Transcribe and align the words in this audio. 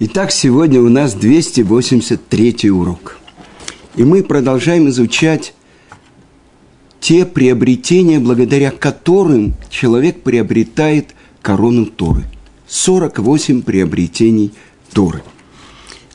Итак, 0.00 0.32
сегодня 0.32 0.80
у 0.80 0.88
нас 0.88 1.14
283 1.14 2.68
урок. 2.72 3.18
И 3.94 4.02
мы 4.02 4.24
продолжаем 4.24 4.88
изучать 4.88 5.54
те 6.98 7.24
приобретения, 7.24 8.18
благодаря 8.18 8.72
которым 8.72 9.54
человек 9.70 10.22
приобретает 10.22 11.14
корону 11.40 11.86
Торы. 11.86 12.24
48 12.66 13.62
приобретений 13.62 14.52
Торы. 14.92 15.22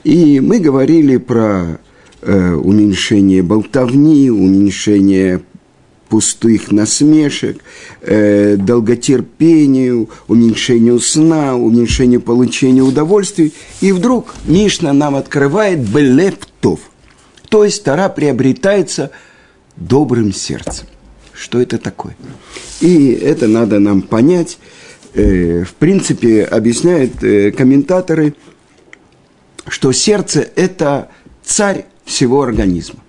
И 0.04 0.41
мы 0.41 0.59
говорили 0.59 1.16
про 1.16 1.80
э, 2.21 2.54
уменьшение 2.55 3.41
болтовни, 3.43 4.30
уменьшение 4.30 5.41
пустых 6.10 6.71
насмешек, 6.71 7.62
э, 8.02 8.57
долготерпению, 8.57 10.10
уменьшению 10.28 11.00
сна, 11.00 11.55
уменьшению 11.55 12.20
получения 12.20 12.82
удовольствий. 12.82 13.54
И 13.80 13.92
вдруг 13.92 14.34
Мишна 14.46 14.92
нам 14.92 15.15
открывает 15.15 15.79
Белептов. 15.79 16.79
То 17.50 17.64
есть 17.64 17.84
Тара 17.84 18.10
приобретается 18.10 19.11
добрым 19.75 20.34
сердцем. 20.34 20.87
Что 21.32 21.61
это 21.61 21.78
такое? 21.78 22.18
И 22.82 23.12
это 23.12 23.48
надо 23.48 23.79
нам 23.79 24.01
понять. 24.01 24.57
Э, 25.14 25.64
в 25.64 25.73
принципе, 25.76 26.43
объясняют 26.43 27.23
э, 27.23 27.51
комментаторы, 27.51 28.34
что 29.68 29.92
сердце– 29.92 30.48
это 30.56 31.10
царь 31.43 31.86
всего 32.03 32.42
организма. 32.42 33.00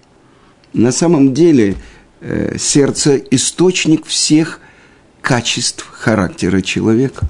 На 0.75 0.93
самом 0.93 1.33
деле– 1.33 1.77
сердце– 2.59 3.17
источник 3.31 4.07
всех 4.07 4.61
качеств 5.21 5.89
характера 5.91 6.61
человека. 6.61 7.27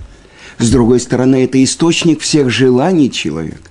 С 0.58 0.70
другой 0.70 1.00
стороны, 1.00 1.44
это 1.44 1.62
источник 1.62 2.20
всех 2.20 2.50
желаний 2.50 3.10
человека. 3.10 3.70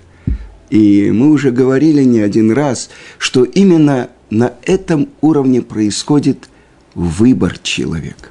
И 0.70 1.12
мы 1.12 1.32
уже 1.32 1.52
говорили 1.52 2.04
не 2.04 2.20
один 2.20 2.52
раз, 2.52 2.90
что 3.18 3.44
именно 3.44 4.10
на 4.30 4.54
этом 4.64 5.10
уровне 5.22 5.62
происходит 5.62 6.50
выбор 6.94 7.58
человека. 7.58 8.30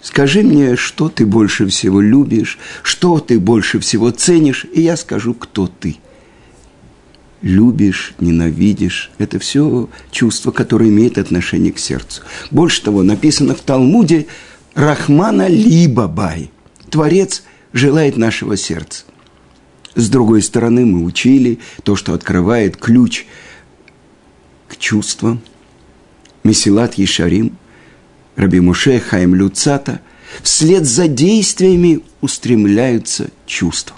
Скажи 0.00 0.42
мне, 0.42 0.76
что 0.76 1.08
ты 1.08 1.26
больше 1.26 1.66
всего 1.66 2.00
любишь, 2.00 2.58
что 2.82 3.18
ты 3.18 3.40
больше 3.40 3.80
всего 3.80 4.10
ценишь, 4.10 4.64
и 4.72 4.80
я 4.80 4.96
скажу, 4.96 5.34
кто 5.34 5.66
ты– 5.66 5.98
любишь, 7.42 8.14
ненавидишь. 8.20 9.10
Это 9.18 9.38
все 9.38 9.88
чувства, 10.10 10.50
которые 10.50 10.90
имеют 10.90 11.18
отношение 11.18 11.72
к 11.72 11.78
сердцу. 11.78 12.22
Больше 12.50 12.82
того, 12.82 13.02
написано 13.02 13.54
в 13.54 13.60
Талмуде 13.60 14.26
«Рахмана 14.74 15.48
либо 15.48 16.06
бай». 16.06 16.50
Творец 16.90 17.42
желает 17.72 18.16
нашего 18.16 18.56
сердца. 18.56 19.04
С 19.94 20.08
другой 20.10 20.42
стороны, 20.42 20.84
мы 20.84 21.04
учили 21.04 21.58
то, 21.82 21.96
что 21.96 22.12
открывает 22.12 22.76
ключ 22.76 23.26
к 24.68 24.76
чувствам. 24.76 25.40
Месилат 26.44 26.94
Ешарим, 26.94 27.56
Раби 28.36 28.60
Муше, 28.60 29.00
Хаим 29.00 29.34
Люцата, 29.34 30.00
вслед 30.42 30.84
за 30.84 31.08
действиями 31.08 32.02
устремляются 32.20 33.30
чувства. 33.46 33.96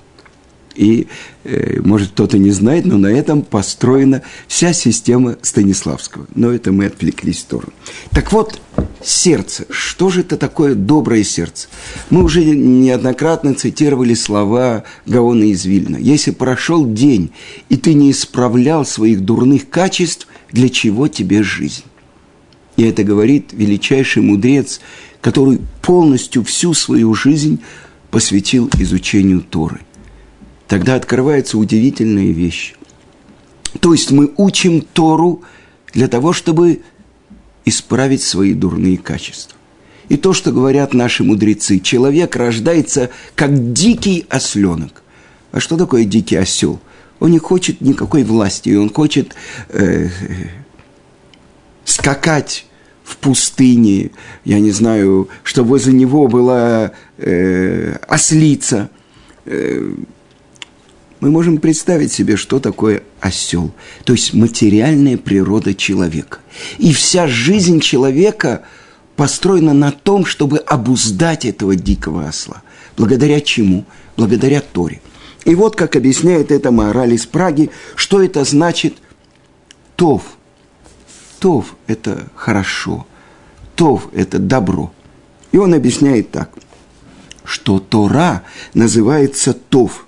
И, 0.79 1.09
э, 1.43 1.81
может, 1.83 2.11
кто-то 2.12 2.39
не 2.39 2.53
знает, 2.53 2.87
но 2.87 2.98
на 2.98 3.09
этом 3.09 3.43
построена 3.43 4.23
вся 4.47 4.73
система 4.73 5.37
Станиславского. 5.43 6.29
Но 6.37 6.53
это 6.53 6.71
мы 6.71 6.87
отвлеклись 6.87 7.39
в 7.39 7.41
сторону. 7.41 7.73
Так 8.12 8.33
вот, 8.33 8.61
сердце. 9.03 9.67
Что 9.71 10.09
же 10.09 10.21
это 10.21 10.37
такое 10.37 10.77
доброе 10.77 11.25
сердце? 11.25 11.67
Мы 12.11 12.23
уже 12.23 12.45
неоднократно 12.45 13.55
цитировали 13.55 14.15
слова 14.15 14.84
Гаона 15.05 15.51
из 15.51 15.65
Вильна. 15.65 15.97
Если 15.97 16.31
прошел 16.31 16.87
день, 16.87 17.33
и 17.69 17.77
ты 17.77 17.95
не 17.95 18.12
исправлял 18.12 18.87
своих 18.87 19.23
дурных 19.23 19.69
качеств, 19.69 20.29
для 20.53 20.69
чего 20.69 21.09
тебе 21.09 21.43
жизнь? 21.43 21.83
И 22.77 22.84
это 22.84 23.03
говорит 23.03 23.49
величайший 23.53 24.22
мудрец, 24.22 24.81
который 25.21 25.59
полностью 25.83 26.45
всю 26.45 26.72
свою 26.72 27.15
жизнь 27.15 27.59
посвятил 28.12 28.71
изучению 28.78 29.41
Торы 29.41 29.81
тогда 30.69 30.95
открывается 30.95 31.59
удивительная 31.59 32.31
вещь. 32.31 32.75
То 33.81 33.93
есть 33.93 34.11
мы 34.11 34.33
учим 34.37 34.83
Тору 34.83 35.43
для 35.93 36.09
того, 36.09 36.33
чтобы 36.33 36.83
исправить 37.65 38.23
свои 38.23 38.55
дурные 38.55 38.99
качества. 38.99 39.57
И 40.09 40.17
то, 40.17 40.33
что 40.33 40.53
говорят 40.53 40.95
наши 40.95 41.25
мудрецы, 41.25 41.81
человек 41.81 42.37
рождается 42.37 43.11
как 43.34 43.73
дикий 43.73 44.27
осленок. 44.28 45.03
А 45.53 45.61
что 45.61 45.77
такое 45.77 46.05
дикий 46.05 46.37
осел? 46.37 46.81
Он 47.21 47.31
не 47.31 47.39
хочет 47.39 47.81
никакой 47.81 48.23
власти, 48.23 48.75
он 48.75 48.91
хочет 48.91 49.34
э, 49.71 50.09
скакать 51.84 52.67
в 53.03 53.17
пустыне, 53.17 54.11
я 54.45 54.61
не 54.61 54.71
знаю, 54.71 55.28
чтобы 55.43 55.71
возле 55.71 55.95
него 55.95 56.28
была 56.28 56.93
э, 57.17 57.97
ослица. 58.07 58.91
Э, 59.47 59.95
мы 61.21 61.31
можем 61.31 61.59
представить 61.59 62.12
себе, 62.12 62.37
что 62.37 62.61
такое 62.61 63.03
осел, 63.21 63.73
то 64.05 64.12
есть 64.12 64.34
материальная 64.34 65.17
природа 65.17 65.75
человека. 65.75 66.39
И 66.79 66.93
вся 66.93 67.27
жизнь 67.27 67.81
человека 67.81 68.62
построена 69.17 69.73
на 69.73 69.91
том, 69.91 70.25
чтобы 70.25 70.59
обуздать 70.59 71.45
этого 71.45 71.75
дикого 71.75 72.28
осла. 72.28 72.62
Благодаря 72.97 73.41
чему? 73.41 73.84
Благодаря 74.17 74.61
Торе. 74.61 75.01
И 75.45 75.55
вот 75.55 75.77
как 75.77 75.97
объясняет 75.97 76.53
это 76.53 76.71
мораль 76.71 77.15
из 77.15 77.27
Праги, 77.27 77.71
что 77.97 78.23
это 78.23 78.45
значит 78.45 78.97
тов. 79.97 80.23
Тов– 81.41 81.77
это 81.87 82.28
хорошо, 82.34 83.07
тов– 83.77 84.09
это 84.12 84.39
добро. 84.39 84.93
И 85.53 85.57
он 85.57 85.73
объясняет 85.73 86.33
так, 86.33 86.51
что 87.45 87.78
Тора 87.78 88.43
называется 88.75 89.53
тов 89.53 90.05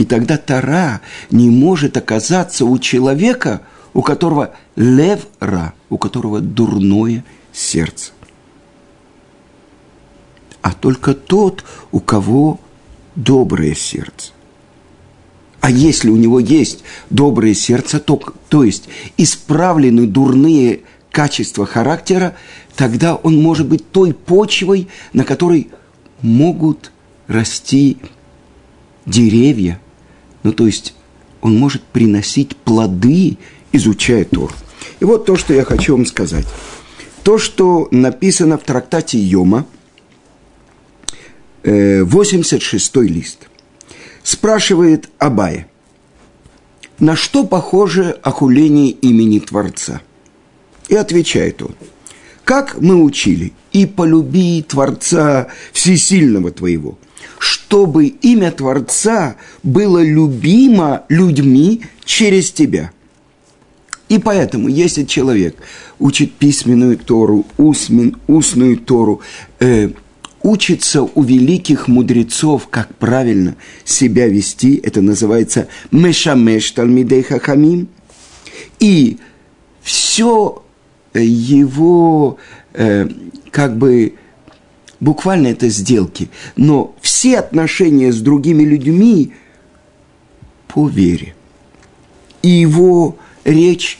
и 0.00 0.06
тогда 0.06 0.38
Тара 0.38 1.02
не 1.30 1.50
может 1.50 1.98
оказаться 1.98 2.64
у 2.64 2.78
человека, 2.78 3.60
у 3.92 4.00
которого 4.00 4.54
лев-ра, 4.74 5.74
у 5.90 5.98
которого 5.98 6.40
дурное 6.40 7.22
сердце. 7.52 8.12
А 10.62 10.72
только 10.72 11.12
тот, 11.12 11.64
у 11.92 12.00
кого 12.00 12.58
доброе 13.14 13.74
сердце. 13.74 14.32
А 15.60 15.70
если 15.70 16.08
у 16.08 16.16
него 16.16 16.40
есть 16.40 16.82
доброе 17.10 17.52
сердце, 17.52 18.00
то, 18.00 18.18
то 18.48 18.64
есть 18.64 18.88
исправлены 19.18 20.06
дурные 20.06 20.80
качества 21.10 21.66
характера, 21.66 22.36
тогда 22.74 23.16
он 23.16 23.36
может 23.36 23.68
быть 23.68 23.90
той 23.90 24.14
почвой, 24.14 24.88
на 25.12 25.24
которой 25.24 25.68
могут 26.22 26.90
расти 27.26 27.98
деревья– 29.04 29.78
ну, 30.42 30.52
то 30.52 30.66
есть 30.66 30.94
он 31.40 31.58
может 31.58 31.82
приносить 31.82 32.56
плоды, 32.56 33.38
изучая 33.72 34.24
Тор. 34.24 34.52
И 35.00 35.04
вот 35.04 35.26
то, 35.26 35.36
что 35.36 35.54
я 35.54 35.64
хочу 35.64 35.96
вам 35.96 36.06
сказать. 36.06 36.46
То, 37.22 37.38
что 37.38 37.88
написано 37.90 38.58
в 38.58 38.62
трактате 38.62 39.18
Йома, 39.18 39.66
86 41.62 42.96
э, 42.96 43.00
лист, 43.02 43.48
спрашивает 44.22 45.10
Абая, 45.18 45.66
на 46.98 47.16
что 47.16 47.44
похоже 47.44 48.18
охуление 48.22 48.90
имени 48.90 49.38
Творца? 49.38 50.00
И 50.88 50.94
отвечает 50.94 51.62
он, 51.62 51.74
как 52.44 52.80
мы 52.80 53.02
учили, 53.02 53.52
и 53.72 53.86
полюби 53.86 54.62
Творца 54.66 55.48
Всесильного 55.72 56.50
твоего– 56.50 56.98
чтобы 57.38 58.06
имя 58.06 58.50
Творца 58.50 59.36
было 59.62 60.02
любимо 60.02 61.04
людьми 61.08 61.82
через 62.04 62.50
тебя. 62.50 62.92
И 64.08 64.18
поэтому, 64.18 64.68
если 64.68 65.04
человек 65.04 65.56
учит 66.00 66.32
письменную 66.32 66.98
Тору, 66.98 67.46
усмен, 67.56 68.16
устную 68.26 68.76
Тору, 68.76 69.20
э, 69.60 69.90
учится 70.42 71.02
у 71.02 71.22
великих 71.22 71.86
мудрецов, 71.86 72.68
как 72.68 72.94
правильно 72.96 73.56
себя 73.84 74.26
вести, 74.26 74.80
это 74.82 75.00
называется 75.00 75.68
мешамеш 75.92 76.70
талмидей 76.72 77.22
хахамим, 77.22 77.88
и 78.80 79.18
все 79.82 80.62
его 81.14 82.38
э, 82.72 83.08
как 83.50 83.76
бы 83.76 84.14
буквально 85.00 85.48
это 85.48 85.68
сделки, 85.68 86.30
но 86.56 86.94
все 87.00 87.38
отношения 87.38 88.12
с 88.12 88.20
другими 88.20 88.62
людьми 88.62 89.32
по 90.68 90.88
вере. 90.88 91.34
И 92.42 92.48
его 92.48 93.16
речь 93.44 93.98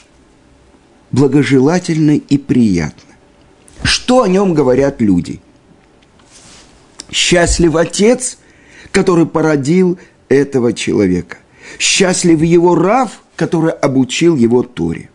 благожелательна 1.11 2.17
и 2.17 2.39
приятна. 2.39 3.15
Что 3.83 4.23
о 4.23 4.29
нем 4.29 4.55
говорят 4.55 5.01
люди? 5.01 5.41
Счастлив 7.11 7.75
отец, 7.75 8.39
который 8.93 9.27
породил 9.27 9.99
этого 10.29 10.73
человека. 10.73 11.39
Счастлив 11.79 12.41
его 12.43 12.75
Рав, 12.75 13.23
который 13.37 13.73
обучил 13.73 14.37
его 14.37 14.63
Торе. 14.63 15.11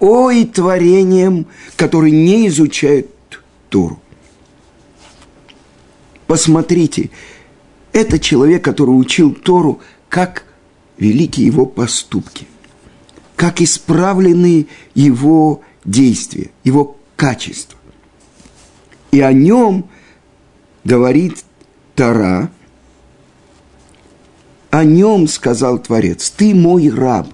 Ой, 0.00 0.44
творением, 0.44 1.46
которые 1.76 2.12
не 2.12 2.48
изучают 2.48 3.08
Тору. 3.68 4.00
Посмотрите, 6.26 7.10
это 7.92 8.18
человек, 8.18 8.64
который 8.64 8.90
учил 8.90 9.34
Тору, 9.34 9.80
как 10.08 10.44
великие 10.98 11.46
его 11.46 11.66
поступки, 11.66 12.46
как 13.36 13.60
исправлены 13.60 14.66
его 14.94 15.62
действия, 15.84 16.50
его 16.62 16.96
качества. 17.16 17.78
И 19.10 19.20
о 19.20 19.32
нем 19.32 19.88
говорит 20.82 21.44
Тара, 21.94 22.50
о 24.70 24.84
нем 24.84 25.28
сказал 25.28 25.78
Творец, 25.78 26.30
ты 26.30 26.54
мой 26.54 26.90
раб, 26.90 27.28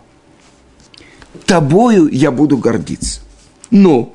тобою 1.46 2.08
я 2.12 2.30
буду 2.30 2.58
гордиться. 2.58 3.20
Но 3.70 4.14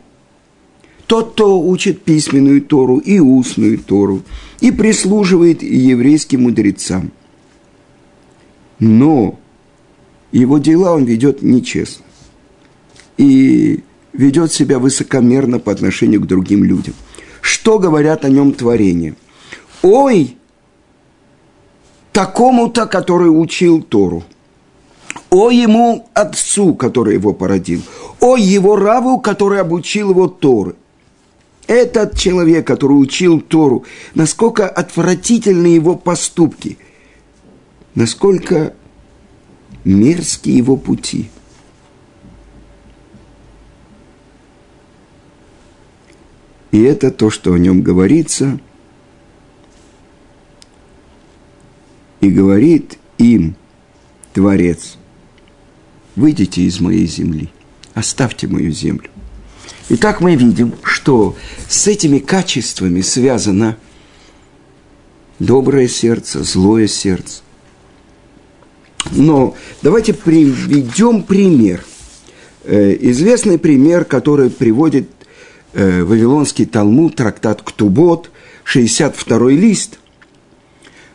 тот, 1.08 1.34
кто 1.34 1.60
учит 1.60 2.04
письменную 2.04 2.62
Тору 2.62 2.98
и 2.98 3.20
устную 3.20 3.78
Тору, 3.78 4.24
и 4.60 4.72
прислуживает 4.72 5.62
еврейским 5.62 6.44
мудрецам. 6.44 7.12
Но 8.80 9.40
его 10.32 10.58
дела 10.58 10.94
он 10.94 11.06
ведет 11.06 11.42
нечестно. 11.42 12.06
И 13.18 13.84
ведет 14.12 14.52
себя 14.52 14.80
высокомерно 14.80 15.60
по 15.60 15.72
отношению 15.72 16.22
к 16.22 16.28
другим 16.28 16.64
людям. 16.64 16.94
Что 17.42 17.80
говорят 17.80 18.26
о 18.26 18.30
нем 18.30 18.54
творения? 18.54 19.16
Ой, 19.82 20.38
такому-то, 22.12 22.88
который 22.88 23.28
учил 23.28 23.82
Тору. 23.82 24.24
О 25.30 25.52
ему 25.52 26.10
отцу, 26.14 26.74
который 26.76 27.16
его 27.16 27.34
породил. 27.34 27.82
О 28.20 28.36
его 28.36 28.76
раву, 28.76 29.20
который 29.20 29.62
обучил 29.62 30.12
его 30.12 30.28
Торы. 30.28 30.76
Этот 31.68 32.18
человек, 32.18 32.68
который 32.68 32.94
учил 32.94 33.42
Тору, 33.42 33.86
насколько 34.14 34.68
отвратительны 34.70 35.68
его 35.68 35.96
поступки, 35.96 36.78
насколько 37.96 38.76
мерзкие 39.84 40.58
его 40.58 40.78
пути. 40.78 41.30
И 46.72 46.82
это 46.82 47.10
то, 47.10 47.30
что 47.30 47.54
о 47.54 47.58
нем 47.58 47.82
говорится. 47.82 48.60
И 52.20 52.30
говорит 52.30 52.98
им 53.18 53.56
Творец, 54.34 54.98
выйдите 56.16 56.64
из 56.64 56.82
моей 56.82 57.06
земли, 57.06 57.50
оставьте 57.94 58.48
мою 58.48 58.72
землю. 58.72 59.10
Итак, 59.88 60.20
мы 60.20 60.36
видим, 60.36 60.74
что 60.82 61.36
с 61.70 61.86
этими 61.86 62.18
качествами 62.18 63.02
связано 63.02 63.78
доброе 65.38 65.88
сердце, 65.88 66.44
злое 66.44 66.88
сердце. 66.88 67.44
Но 69.12 69.56
давайте 69.84 70.16
приведем 70.16 71.22
пример. 71.22 71.86
Э, 72.64 72.98
известный 73.00 73.60
пример, 73.60 74.06
который 74.06 74.50
приводит 74.50 75.08
э, 75.74 76.04
Вавилонский 76.04 76.66
Талмуд, 76.66 77.16
трактат 77.16 77.62
Ктубот, 77.62 78.32
62 78.64 79.52
лист. 79.52 80.00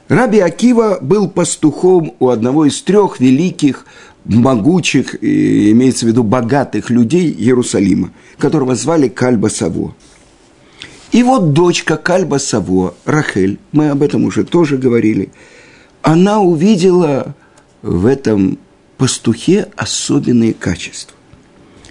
Раби 0.06 0.38
Акива 0.38 0.98
был 1.00 1.28
пастухом 1.28 2.14
у 2.20 2.28
одного 2.28 2.66
из 2.66 2.80
трех 2.82 3.18
великих 3.18 3.84
могучих, 4.24 5.16
имеется 5.22 6.06
в 6.06 6.08
виду 6.08 6.22
богатых 6.22 6.90
людей 6.90 7.30
Иерусалима, 7.30 8.12
которого 8.38 8.74
звали 8.74 9.08
Кальба 9.08 9.48
Саво. 9.48 9.94
И 11.12 11.22
вот 11.22 11.52
дочка 11.52 11.96
Кальба 11.96 12.38
Саво, 12.38 12.94
Рахель, 13.04 13.58
мы 13.72 13.90
об 13.90 14.02
этом 14.02 14.24
уже 14.24 14.44
тоже 14.44 14.76
говорили, 14.76 15.30
она 16.02 16.40
увидела 16.40 17.34
в 17.82 18.06
этом 18.06 18.58
пастухе 18.96 19.68
особенные 19.76 20.54
качества. 20.54 21.16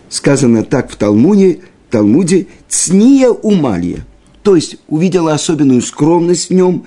Сказано 0.10 0.64
так 0.64 0.92
в 0.92 0.96
Талмуде, 0.96 1.62
Талмуде 1.90 2.48
«цния 2.68 3.30
умалья», 3.30 4.06
то 4.44 4.56
есть 4.56 4.78
увидела 4.88 5.34
особенную 5.34 5.82
скромность 5.82 6.50
в 6.50 6.54
нем 6.54 6.86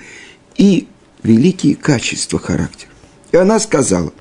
и 0.57 0.89
великие 1.23 1.75
качества 1.75 2.39
характера. 2.39 2.91
И 3.31 3.37
она 3.37 3.59
сказала, 3.61 4.13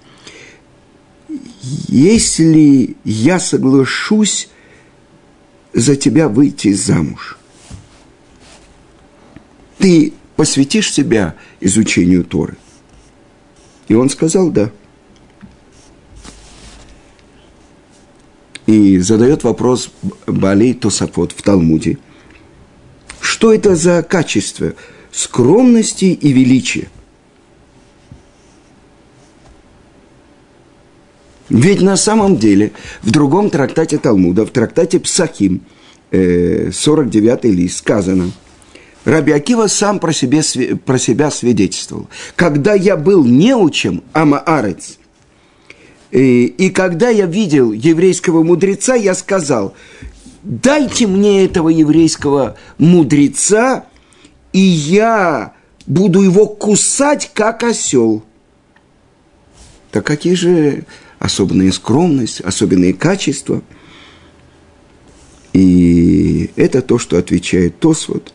если 1.87 2.95
я 3.03 3.39
соглашусь 3.39 4.49
за 5.73 5.95
тебя 5.95 6.27
выйти 6.27 6.73
замуж, 6.73 7.37
ты 9.77 10.13
посвятишь 10.35 10.91
себя 10.91 11.35
изучению 11.59 12.23
Торы? 12.23 12.57
И 13.87 13.93
он 13.93 14.09
сказал 14.09 14.51
«да». 14.51 14.71
И 18.67 18.99
задает 18.99 19.43
вопрос 19.43 19.91
Балей 20.27 20.73
Тосафот 20.73 21.33
в 21.33 21.41
Талмуде. 21.41 21.97
Что 23.19 23.53
это 23.53 23.75
за 23.75 24.01
качество 24.03 24.73
скромности 25.11 26.05
и 26.05 26.31
величия? 26.31 26.89
Ведь 31.61 31.79
на 31.79 31.95
самом 31.95 32.37
деле 32.37 32.71
в 33.03 33.11
другом 33.11 33.51
трактате 33.51 33.99
Талмуда, 33.99 34.47
в 34.47 34.49
трактате 34.49 34.99
Псахим, 34.99 35.61
49 36.09 37.45
э, 37.45 37.47
лист, 37.49 37.77
сказано, 37.77 38.31
Раби 39.05 39.31
Акива 39.31 39.67
сам 39.67 39.99
про, 39.99 40.11
себе, 40.11 40.41
про 40.75 40.97
себя 40.97 41.29
свидетельствовал. 41.29 42.09
Когда 42.35 42.73
я 42.73 42.97
был 42.97 43.23
неучем, 43.23 44.03
Амаарец, 44.11 44.97
и, 46.09 46.45
и 46.45 46.71
когда 46.71 47.09
я 47.09 47.27
видел 47.27 47.73
еврейского 47.73 48.41
мудреца, 48.41 48.95
я 48.95 49.13
сказал, 49.13 49.75
дайте 50.41 51.05
мне 51.05 51.45
этого 51.45 51.69
еврейского 51.69 52.57
мудреца, 52.79 53.85
и 54.51 54.59
я 54.59 55.53
буду 55.85 56.23
его 56.23 56.47
кусать, 56.47 57.29
как 57.35 57.61
осел. 57.61 58.23
Так 59.91 60.07
какие 60.07 60.33
же 60.33 60.86
особенная 61.21 61.71
скромность, 61.71 62.41
особенные 62.41 62.93
качества. 62.93 63.61
И 65.53 66.49
это 66.55 66.81
то, 66.81 66.97
что 66.97 67.17
отвечает 67.17 67.79
Тосвот, 67.79 68.33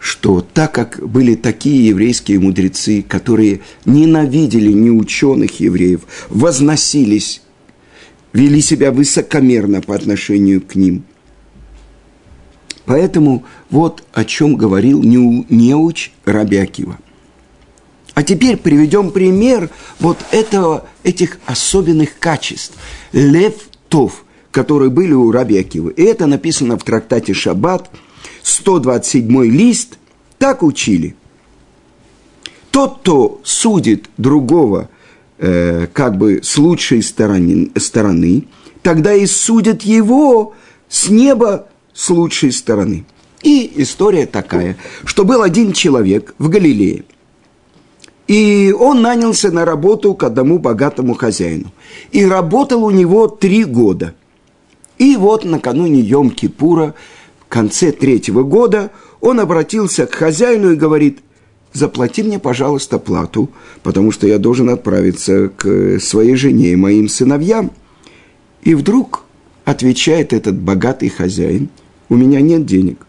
что 0.00 0.40
так 0.40 0.74
как 0.74 1.08
были 1.08 1.36
такие 1.36 1.86
еврейские 1.86 2.40
мудрецы, 2.40 3.02
которые 3.02 3.60
ненавидели 3.84 4.72
неученых 4.72 5.60
евреев, 5.60 6.00
возносились, 6.28 7.40
вели 8.32 8.60
себя 8.60 8.90
высокомерно 8.90 9.80
по 9.80 9.94
отношению 9.94 10.60
к 10.60 10.74
ним. 10.74 11.04
Поэтому 12.84 13.44
вот 13.70 14.02
о 14.12 14.24
чем 14.24 14.56
говорил 14.56 15.02
неуч 15.04 16.10
Раби 16.24 16.56
Акива. 16.56 16.98
А 18.14 18.22
теперь 18.22 18.56
приведем 18.56 19.10
пример 19.10 19.70
вот 19.98 20.18
этого, 20.30 20.86
этих 21.02 21.38
особенных 21.46 22.18
качеств. 22.18 22.74
Лев 23.12 23.54
Тов, 23.88 24.24
которые 24.52 24.90
были 24.90 25.12
у 25.12 25.32
Раби. 25.32 25.58
И 25.60 26.02
это 26.02 26.26
написано 26.26 26.78
в 26.78 26.84
трактате 26.84 27.34
Шаббат, 27.34 27.90
127 28.42 29.44
лист, 29.46 29.98
так 30.38 30.62
учили. 30.62 31.16
Тот, 32.70 33.00
кто 33.00 33.40
судит 33.42 34.08
другого 34.16 34.88
э, 35.38 35.88
как 35.92 36.16
бы 36.16 36.40
с 36.42 36.56
лучшей 36.56 37.02
стороны, 37.02 37.70
стороны, 37.76 38.46
тогда 38.82 39.12
и 39.12 39.26
судят 39.26 39.82
его 39.82 40.54
с 40.88 41.08
неба 41.08 41.66
с 41.92 42.10
лучшей 42.10 42.52
стороны. 42.52 43.04
И 43.42 43.72
история 43.76 44.26
такая, 44.26 44.76
что 45.04 45.24
был 45.24 45.42
один 45.42 45.72
человек 45.72 46.34
в 46.38 46.48
Галилее– 46.48 47.04
и 48.26 48.74
он 48.78 49.02
нанялся 49.02 49.50
на 49.50 49.64
работу 49.64 50.14
к 50.14 50.22
одному 50.22 50.58
богатому 50.58 51.14
хозяину. 51.14 51.72
И 52.10 52.24
работал 52.24 52.84
у 52.84 52.90
него 52.90 53.28
три 53.28 53.64
года. 53.64 54.14
И 54.98 55.16
вот 55.16 55.44
накануне 55.44 56.00
Йом-Кипура, 56.00 56.94
в 57.40 57.48
конце 57.48 57.92
третьего 57.92 58.42
года, 58.42 58.90
он 59.20 59.40
обратился 59.40 60.06
к 60.06 60.14
хозяину 60.14 60.72
и 60.72 60.76
говорит, 60.76 61.18
заплати 61.72 62.22
мне, 62.22 62.38
пожалуйста, 62.38 62.98
плату, 62.98 63.50
потому 63.82 64.10
что 64.10 64.26
я 64.26 64.38
должен 64.38 64.70
отправиться 64.70 65.48
к 65.48 65.98
своей 66.00 66.36
жене 66.36 66.72
и 66.72 66.76
моим 66.76 67.08
сыновьям. 67.08 67.72
И 68.62 68.74
вдруг 68.74 69.24
отвечает 69.64 70.32
этот 70.32 70.58
богатый 70.58 71.10
хозяин, 71.10 71.68
у 72.08 72.16
меня 72.16 72.40
нет 72.40 72.64
денег. 72.64 73.06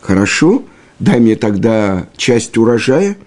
Хорошо, 0.00 0.62
дай 0.98 1.20
мне 1.20 1.36
тогда 1.36 2.08
часть 2.16 2.58
урожая– 2.58 3.16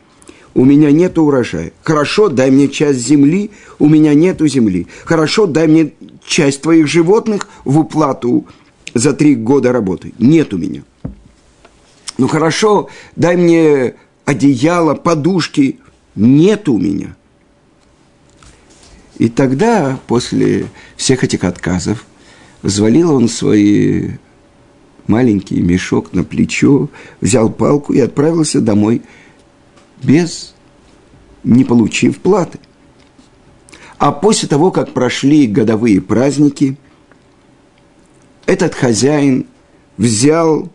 у 0.58 0.66
меня 0.66 0.92
нет 0.92 1.20
урожая. 1.20 1.72
Хорошо, 1.84 2.30
дай 2.30 2.50
мне 2.50 2.68
часть 2.68 3.08
земли, 3.08 3.52
у 3.78 3.88
меня 3.88 4.16
нету 4.16 4.48
земли. 4.48 4.88
Хорошо, 5.06 5.46
дай 5.46 5.68
мне 5.68 5.94
часть 6.26 6.64
твоих 6.64 6.88
животных 6.88 7.48
в 7.64 7.78
уплату 7.78 8.48
за 8.96 9.14
три 9.14 9.36
года 9.36 9.72
работы. 9.72 10.14
Нет 10.18 10.56
у 10.56 10.58
меня. 10.58 10.82
Ну 12.18 12.28
хорошо, 12.28 12.90
дай 13.16 13.38
мне 13.38 13.94
одеяло, 14.26 14.96
подушки. 14.96 15.78
Нет 16.16 16.68
у 16.68 16.80
меня. 16.80 17.16
И 19.20 19.30
тогда, 19.30 20.00
после 20.08 20.66
всех 20.96 21.24
этих 21.24 21.44
отказов, 21.44 22.04
взвалил 22.64 23.14
он 23.14 23.30
свой 23.30 24.20
маленький 25.06 25.62
мешок 25.62 26.14
на 26.14 26.24
плечо, 26.24 26.90
взял 27.22 27.52
палку 27.52 27.94
и 27.94 28.00
отправился 28.00 28.60
домой 28.60 29.04
без, 30.04 30.54
не 31.44 31.64
получив 31.64 32.20
платы. 32.20 32.60
А 33.98 34.12
после 34.12 34.48
того, 34.48 34.72
как 34.72 34.94
прошли 34.94 35.48
годовые 35.48 36.02
праздники, 36.02 36.78
этот 38.46 38.76
хозяин 38.76 39.48
взял 39.98 40.70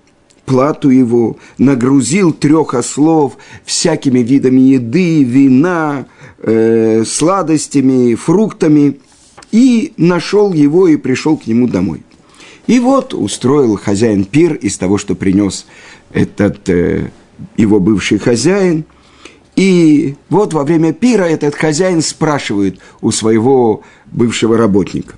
плату 0.44 0.90
его, 0.90 1.36
нагрузил 1.56 2.32
трех 2.32 2.74
ослов 2.74 3.38
всякими 3.64 4.20
видами 4.20 4.60
еды, 4.60 5.22
вина, 5.22 6.06
э, 6.38 7.04
сладостями, 7.06 8.14
фруктами, 8.16 8.98
и 9.52 9.92
нашел 9.96 10.52
его 10.52 10.88
и 10.88 10.96
пришел 10.96 11.36
к 11.36 11.46
нему 11.46 11.68
домой. 11.68 12.02
И 12.66 12.80
вот 12.80 13.14
устроил 13.14 13.76
хозяин 13.76 14.24
пир 14.24 14.54
из 14.54 14.78
того, 14.78 14.98
что 14.98 15.14
принес 15.14 15.66
этот 16.12 16.68
э, 16.68 17.10
его 17.56 17.80
бывший 17.80 18.18
хозяин. 18.18 18.84
И 19.56 20.14
вот 20.30 20.54
во 20.54 20.64
время 20.64 20.92
пира 20.92 21.24
этот 21.24 21.54
хозяин 21.54 22.00
спрашивает 22.00 22.78
у 23.02 23.10
своего 23.10 23.82
бывшего 24.06 24.56
работника, 24.56 25.14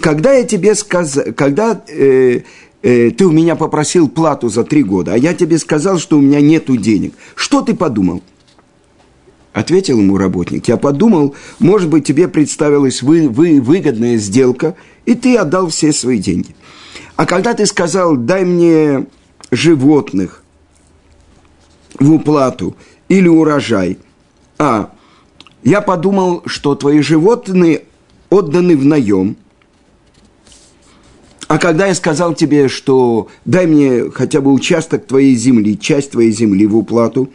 когда 0.00 0.32
я 0.32 0.44
тебе 0.44 0.74
сказал, 0.74 1.24
когда 1.34 1.82
э, 1.88 2.42
э, 2.82 3.10
ты 3.10 3.26
у 3.26 3.32
меня 3.32 3.56
попросил 3.56 4.08
плату 4.08 4.48
за 4.48 4.62
три 4.62 4.84
года, 4.84 5.14
а 5.14 5.18
я 5.18 5.34
тебе 5.34 5.58
сказал, 5.58 5.98
что 5.98 6.18
у 6.18 6.20
меня 6.20 6.40
нету 6.40 6.76
денег, 6.76 7.14
что 7.34 7.62
ты 7.62 7.74
подумал? 7.74 8.22
Ответил 9.52 9.98
ему 9.98 10.16
работник, 10.16 10.68
я 10.68 10.76
подумал, 10.76 11.34
может 11.58 11.88
быть, 11.88 12.06
тебе 12.06 12.28
представилась 12.28 13.02
вы, 13.02 13.28
вы, 13.28 13.60
выгодная 13.60 14.16
сделка, 14.18 14.76
и 15.06 15.14
ты 15.14 15.36
отдал 15.36 15.68
все 15.68 15.92
свои 15.92 16.18
деньги. 16.18 16.54
А 17.16 17.24
когда 17.24 17.54
ты 17.54 17.64
сказал, 17.66 18.16
дай 18.16 18.44
мне 18.44 19.06
животных 19.50 20.42
в 21.98 22.12
уплату 22.12 22.76
или 23.08 23.28
урожай, 23.28 23.98
а 24.58 24.90
я 25.62 25.80
подумал, 25.80 26.42
что 26.46 26.74
твои 26.74 27.00
животные 27.00 27.84
отданы 28.30 28.76
в 28.76 28.84
наем, 28.84 29.36
а 31.48 31.58
когда 31.58 31.86
я 31.86 31.94
сказал 31.94 32.34
тебе, 32.34 32.68
что 32.68 33.28
дай 33.44 33.66
мне 33.66 34.10
хотя 34.10 34.40
бы 34.40 34.52
участок 34.52 35.06
твоей 35.06 35.36
земли, 35.36 35.78
часть 35.78 36.10
твоей 36.12 36.32
земли 36.32 36.66
в 36.66 36.76
уплату, 36.76 37.30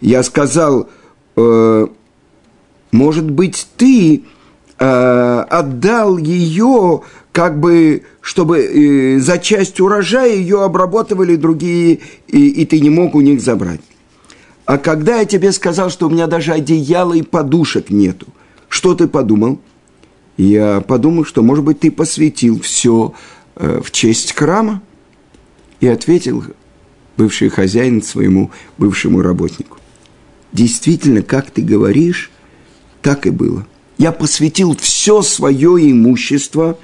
я 0.00 0.22
сказал, 0.22 0.88
э, 1.36 1.86
может 2.92 3.30
быть, 3.30 3.66
ты 3.76 4.22
э, 4.78 5.44
отдал 5.50 6.18
ее, 6.18 7.02
как 7.32 7.58
бы, 7.58 8.02
чтобы 8.20 8.58
э, 8.58 9.18
за 9.18 9.38
часть 9.38 9.80
урожая 9.80 10.34
ее 10.36 10.62
обработывали 10.62 11.34
другие, 11.34 11.98
и, 12.28 12.48
и 12.48 12.64
ты 12.64 12.78
не 12.78 12.90
мог 12.90 13.16
у 13.16 13.20
них 13.20 13.40
забрать. 13.40 13.80
А 14.68 14.76
когда 14.76 15.20
я 15.20 15.24
тебе 15.24 15.50
сказал, 15.52 15.88
что 15.88 16.08
у 16.08 16.10
меня 16.10 16.26
даже 16.26 16.52
одеяла 16.52 17.14
и 17.14 17.22
подушек 17.22 17.88
нету, 17.88 18.26
что 18.68 18.94
ты 18.94 19.08
подумал? 19.08 19.62
Я 20.36 20.82
подумал, 20.82 21.24
что, 21.24 21.42
может 21.42 21.64
быть, 21.64 21.80
ты 21.80 21.90
посвятил 21.90 22.60
все 22.60 23.14
э, 23.56 23.80
в 23.82 23.90
честь 23.92 24.34
храма, 24.34 24.82
и 25.80 25.86
ответил 25.86 26.44
бывший 27.16 27.48
хозяин 27.48 28.02
своему 28.02 28.50
бывшему 28.76 29.22
работнику. 29.22 29.78
Действительно, 30.52 31.22
как 31.22 31.50
ты 31.50 31.62
говоришь, 31.62 32.30
так 33.00 33.26
и 33.26 33.30
было. 33.30 33.66
Я 33.96 34.12
посвятил 34.12 34.76
все 34.76 35.22
свое 35.22 35.90
имущество 35.90 36.78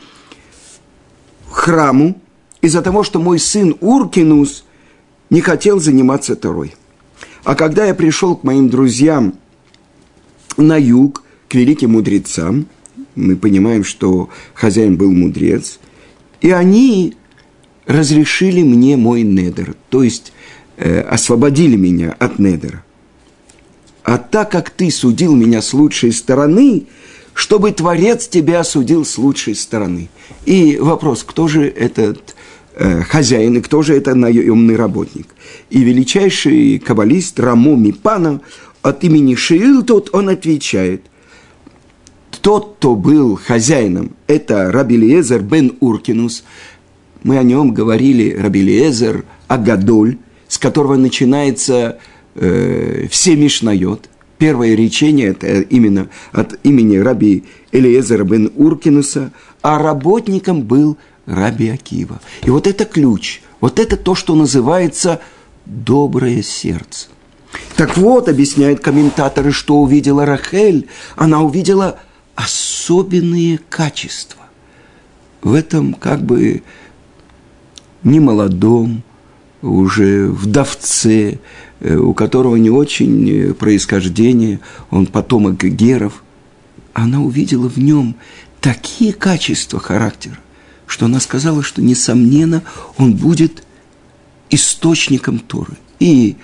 храму 1.50 2.18
из-за 2.62 2.80
того, 2.80 3.02
что 3.02 3.20
мой 3.20 3.38
сын 3.38 3.76
Уркинус 3.82 4.64
не 5.28 5.42
хотел 5.42 5.80
заниматься 5.80 6.34
Торой. 6.34 6.74
А 7.44 7.54
когда 7.54 7.84
я 7.86 7.94
пришел 7.94 8.36
к 8.36 8.44
моим 8.44 8.68
друзьям 8.70 9.34
на 10.56 10.76
юг, 10.76 11.22
к 11.48 11.54
великим 11.54 11.92
мудрецам, 11.92 12.66
мы 13.14 13.36
понимаем, 13.36 13.84
что 13.84 14.30
хозяин 14.54 14.96
был 14.96 15.12
мудрец, 15.12 15.78
и 16.40 16.50
они 16.50 17.14
разрешили 17.86 18.62
мне 18.62 18.96
мой 18.96 19.22
недер, 19.22 19.76
то 19.90 20.02
есть 20.02 20.32
э, 20.78 21.00
освободили 21.00 21.76
меня 21.76 22.16
от 22.18 22.38
недера. 22.38 22.82
А 24.02 24.18
так 24.18 24.50
как 24.50 24.70
ты 24.70 24.90
судил 24.90 25.34
меня 25.34 25.60
с 25.60 25.74
лучшей 25.74 26.12
стороны, 26.12 26.86
чтобы 27.34 27.72
Творец 27.72 28.26
тебя 28.26 28.60
осудил 28.60 29.04
с 29.04 29.18
лучшей 29.18 29.54
стороны. 29.54 30.08
И 30.44 30.78
вопрос, 30.78 31.24
кто 31.24 31.48
же 31.48 31.66
этот 31.68 32.36
хозяин 33.08 33.56
и 33.56 33.60
кто 33.60 33.82
же 33.82 33.94
это 33.94 34.14
наемный 34.14 34.76
работник? 34.76 35.28
И 35.70 35.82
величайший 35.82 36.78
каббалист 36.78 37.38
Рамо 37.40 37.76
Мипана 37.76 38.40
от 38.82 39.04
имени 39.04 39.34
Шиил 39.34 39.82
тот 39.82 40.10
он 40.12 40.28
отвечает, 40.28 41.02
тот, 42.44 42.74
кто 42.76 42.94
был 42.94 43.36
хозяином, 43.36 44.10
это 44.26 44.70
Рабилиезер 44.70 45.40
бен 45.40 45.76
Уркинус. 45.80 46.44
Мы 47.22 47.38
о 47.38 47.42
нем 47.42 47.72
говорили, 47.72 48.36
Рабилиезер 48.38 49.24
Агадоль, 49.48 50.18
с 50.46 50.58
которого 50.58 50.96
начинается 50.96 51.98
э, 52.34 53.06
все 53.10 53.36
Мишнайот. 53.36 54.10
Первое 54.36 54.74
речение– 54.74 55.28
это 55.30 55.60
именно 55.62 56.08
от 56.32 56.58
имени 56.64 56.98
раби 56.98 57.44
Элиезера 57.72 58.24
бен 58.24 58.52
Уркинуса, 58.56 59.32
а 59.62 59.78
работником 59.78 60.62
был 60.62 60.98
раби 61.26 61.68
Акива. 61.68 62.20
И 62.42 62.50
вот 62.50 62.66
это 62.66 62.84
ключ, 62.84 63.40
вот 63.60 63.78
это 63.78 63.96
то, 63.96 64.14
что 64.14 64.34
называется 64.34 65.20
доброе 65.66 66.42
сердце. 66.42 67.08
Так 67.76 67.96
вот, 67.96 68.28
объясняют 68.28 68.80
комментаторы, 68.80 69.52
что 69.52 69.78
увидела 69.78 70.26
Рахель. 70.26 70.88
Она 71.16 71.42
увидела 71.42 72.00
особенные 72.34 73.58
качества. 73.68 74.42
В 75.42 75.54
этом 75.54 75.94
как 75.94 76.22
бы 76.22 76.62
немолодом, 78.02 79.02
уже 79.62 80.28
вдовце, 80.28 81.38
Э, 81.84 81.96
у 81.96 82.14
которого 82.14 82.56
не 82.56 82.70
очень 82.70 83.28
э, 83.28 83.52
происхождение, 83.52 84.60
он 84.90 85.06
потомок 85.06 85.62
геров, 85.62 86.24
она 86.94 87.20
увидела 87.20 87.68
в 87.68 87.76
нем 87.76 88.16
такие 88.62 89.12
качества 89.12 89.78
характера, 89.80 90.38
что 90.94 91.06
она 91.06 91.18
сказала, 91.18 91.64
что, 91.64 91.82
несомненно, 91.82 92.62
он 92.98 93.14
будет 93.14 93.64
источником 94.48 95.40
Торы. 95.40 95.72
И 95.98 96.36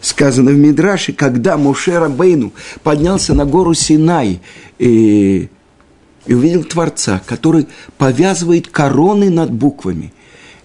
сказано 0.00 0.50
в 0.50 0.56
Мидраше, 0.56 1.12
когда 1.12 1.58
Моше 1.58 1.98
Рабейну 1.98 2.54
поднялся 2.82 3.34
на 3.34 3.44
гору 3.44 3.74
Синай 3.74 4.40
и, 4.78 5.50
и 6.24 6.34
увидел 6.34 6.64
Творца, 6.64 7.20
который 7.26 7.66
повязывает 7.98 8.68
короны 8.68 9.28
над 9.28 9.52
буквами, 9.52 10.14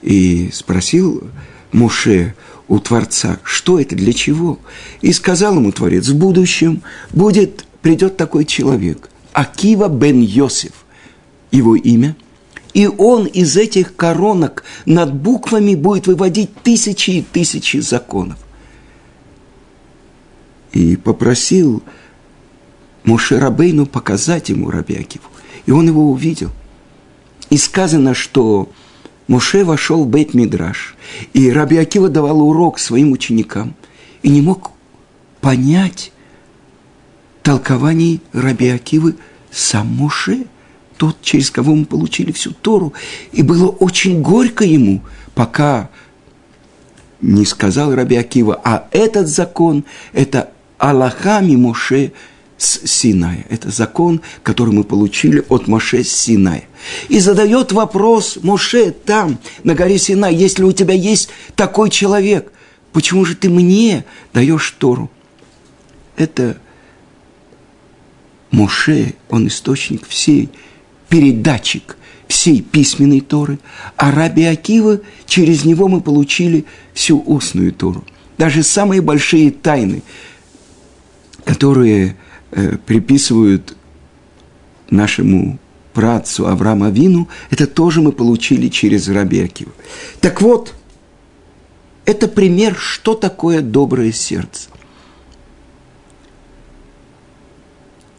и 0.02 0.50
спросил 0.54 1.30
Моше, 1.74 2.36
у 2.70 2.80
Творца, 2.80 3.40
что 3.44 3.78
это, 3.78 3.94
для 3.94 4.14
чего. 4.14 4.58
И 5.02 5.12
сказал 5.12 5.58
ему 5.58 5.74
Творец, 5.74 6.08
в 6.08 6.18
будущем 6.18 6.82
будет, 7.12 7.66
придет 7.82 8.16
такой 8.16 8.46
человек, 8.46 9.10
Акива 9.34 9.90
бен 9.90 10.22
Йосиф, 10.22 10.72
его 11.52 11.76
имя, 11.76 12.16
и 12.74 12.88
он 12.88 13.26
из 13.26 13.56
этих 13.56 13.96
коронок 13.96 14.64
над 14.86 15.14
буквами 15.14 15.76
будет 15.76 16.08
выводить 16.08 16.54
тысячи 16.64 17.12
и 17.12 17.22
тысячи 17.22 17.78
законов. 17.78 18.38
И 20.72 20.96
попросил 20.96 21.84
Моше 23.04 23.38
Рабейну 23.38 23.86
показать 23.86 24.50
ему 24.50 24.72
Раби 24.72 24.96
Акиву. 24.96 25.26
И 25.66 25.72
он 25.72 25.88
его 25.88 26.10
увидел. 26.10 26.50
И 27.50 27.58
сказано, 27.58 28.16
что 28.16 28.70
Моше 29.28 29.64
вошел 29.64 30.04
в 30.04 30.08
Бейт 30.08 30.34
Мидраш, 30.34 30.96
и 31.34 31.52
Раби 31.52 31.78
Акива 31.78 32.10
давал 32.10 32.42
урок 32.42 32.80
своим 32.80 33.12
ученикам, 33.12 33.76
и 34.22 34.30
не 34.30 34.42
мог 34.42 34.72
понять 35.40 36.12
толкований 37.44 38.22
Раби 38.34 38.70
Акивы 38.70 39.16
сам 39.52 39.88
Моше, 39.88 40.46
тот, 41.04 41.18
через 41.22 41.52
кого 41.52 41.76
мы 41.76 41.84
получили 41.84 42.32
всю 42.32 42.52
Тору. 42.54 42.94
И 43.34 43.42
было 43.42 43.68
очень 43.68 44.22
горько 44.22 44.64
ему, 44.64 45.02
пока 45.36 45.90
не 47.20 47.46
сказал 47.46 47.94
Раби 47.94 48.16
Акива, 48.16 48.62
а 48.64 48.88
этот 48.92 49.28
закон– 49.28 49.84
это 50.14 50.52
Аллахами 50.78 51.58
Моше 51.58 52.14
с 52.58 52.88
Синая. 52.88 53.46
Это 53.50 53.70
закон, 53.70 54.22
который 54.44 54.74
мы 54.74 54.86
получили 54.86 55.44
от 55.50 55.68
Моше 55.68 56.06
с 56.06 56.12
Синая. 56.14 56.64
И 57.10 57.20
задает 57.20 57.74
вопрос 57.74 58.40
Моше 58.42 58.92
там, 58.92 59.40
на 59.66 59.76
горе 59.76 59.98
Синай, 59.98 60.34
если 60.34 60.64
у 60.64 60.72
тебя 60.72 60.94
есть 60.94 61.28
такой 61.58 61.90
человек, 61.90 62.54
почему 62.94 63.26
же 63.26 63.36
ты 63.36 63.50
мне 63.50 64.06
даешь 64.34 64.74
Тору? 64.80 65.12
Это 66.16 66.58
Моше, 68.52 69.16
он 69.30 69.48
источник 69.48 70.08
всей, 70.08 70.50
передатчик 71.14 71.96
всей 72.28 72.64
письменной 72.64 73.22
Торы, 73.22 73.60
а 73.98 74.10
Раби 74.10 74.46
Акива, 74.46 75.00
через 75.28 75.64
него 75.64 75.88
мы 75.88 76.02
получили 76.02 76.66
всю 76.96 77.20
устную 77.20 77.72
Тору. 77.72 78.04
Даже 78.40 78.64
самые 78.64 79.02
большие 79.02 79.52
тайны, 79.52 80.02
которые 81.46 82.16
э, 82.50 82.78
приписывают 82.84 83.78
нашему 84.90 85.60
працу 85.94 86.48
Авраама 86.48 86.90
Вину, 86.90 87.28
это 87.52 87.68
тоже 87.68 88.02
мы 88.02 88.12
получили 88.12 88.68
через 88.70 89.08
Раби 89.08 89.40
Акива. 89.40 89.72
Так 90.20 90.42
вот, 90.42 90.74
это 92.06 92.28
пример, 92.28 92.76
что 92.76 93.14
такое 93.14 93.62
доброе 93.62 94.12
сердце. 94.12 94.68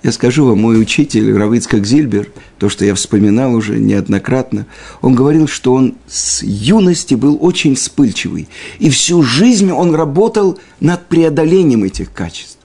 Я 0.04 0.12
скажу 0.12 0.44
вам, 0.44 0.60
мой 0.60 0.78
учитель 0.78 1.34
Равицкак 1.34 1.86
Зильбер, 1.86 2.30
то, 2.58 2.68
что 2.68 2.84
я 2.84 2.94
вспоминал 2.94 3.54
уже 3.54 3.78
неоднократно, 3.78 4.66
он 5.00 5.14
говорил, 5.14 5.48
что 5.48 5.72
он 5.72 5.94
с 6.06 6.42
юности 6.42 7.14
был 7.14 7.38
очень 7.40 7.74
вспыльчивый, 7.74 8.46
и 8.78 8.90
всю 8.90 9.22
жизнь 9.22 9.72
он 9.72 9.94
работал 9.94 10.58
над 10.78 11.08
преодолением 11.08 11.84
этих 11.84 12.12
качеств. 12.12 12.58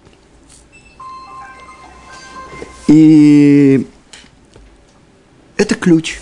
И 2.90 3.88
это 5.56 5.76
ключ 5.76 6.20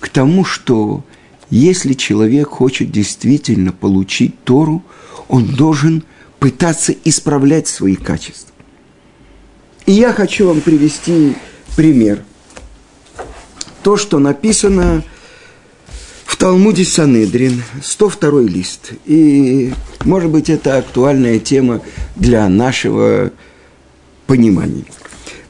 к 0.00 0.10
тому, 0.10 0.44
что 0.44 1.02
если 1.48 1.94
человек 1.94 2.48
хочет 2.48 2.92
действительно 2.92 3.72
получить 3.72 4.44
Тору, 4.44 4.84
он 5.28 5.46
должен 5.46 6.04
пытаться 6.38 6.94
исправлять 7.04 7.68
свои 7.68 7.96
качества. 7.96 8.51
И 9.86 9.92
я 9.92 10.12
хочу 10.12 10.46
вам 10.46 10.60
привести 10.60 11.34
пример. 11.76 12.22
То, 13.82 13.96
что 13.96 14.18
написано 14.18 15.02
в 16.24 16.36
Талмуде 16.36 16.84
Санедрин, 16.84 17.62
102 17.82 18.40
лист. 18.42 18.92
И, 19.06 19.72
может 20.04 20.30
быть, 20.30 20.50
это 20.50 20.78
актуальная 20.78 21.38
тема 21.40 21.80
для 22.14 22.48
нашего 22.48 23.32
понимания. 24.26 24.84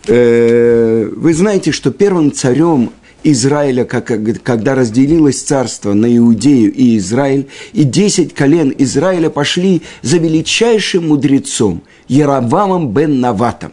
Э, 0.07 1.11
вы 1.15 1.35
знаете, 1.35 1.73
что 1.73 1.91
первым 1.91 2.33
царем 2.33 2.91
Израиля, 3.25 3.85
когда 3.85 4.75
разделилось 4.75 5.43
царство 5.43 5.93
на 5.93 6.17
Иудею 6.17 6.73
и 6.73 6.97
Израиль, 6.97 7.49
и 7.73 7.85
десять 7.85 8.35
колен 8.35 8.75
Израиля 8.79 9.29
пошли 9.29 9.83
за 10.01 10.17
величайшим 10.17 11.09
мудрецом 11.09 11.83
Яровамом 12.09 12.93
бен 12.93 13.21
Наватом 13.21 13.73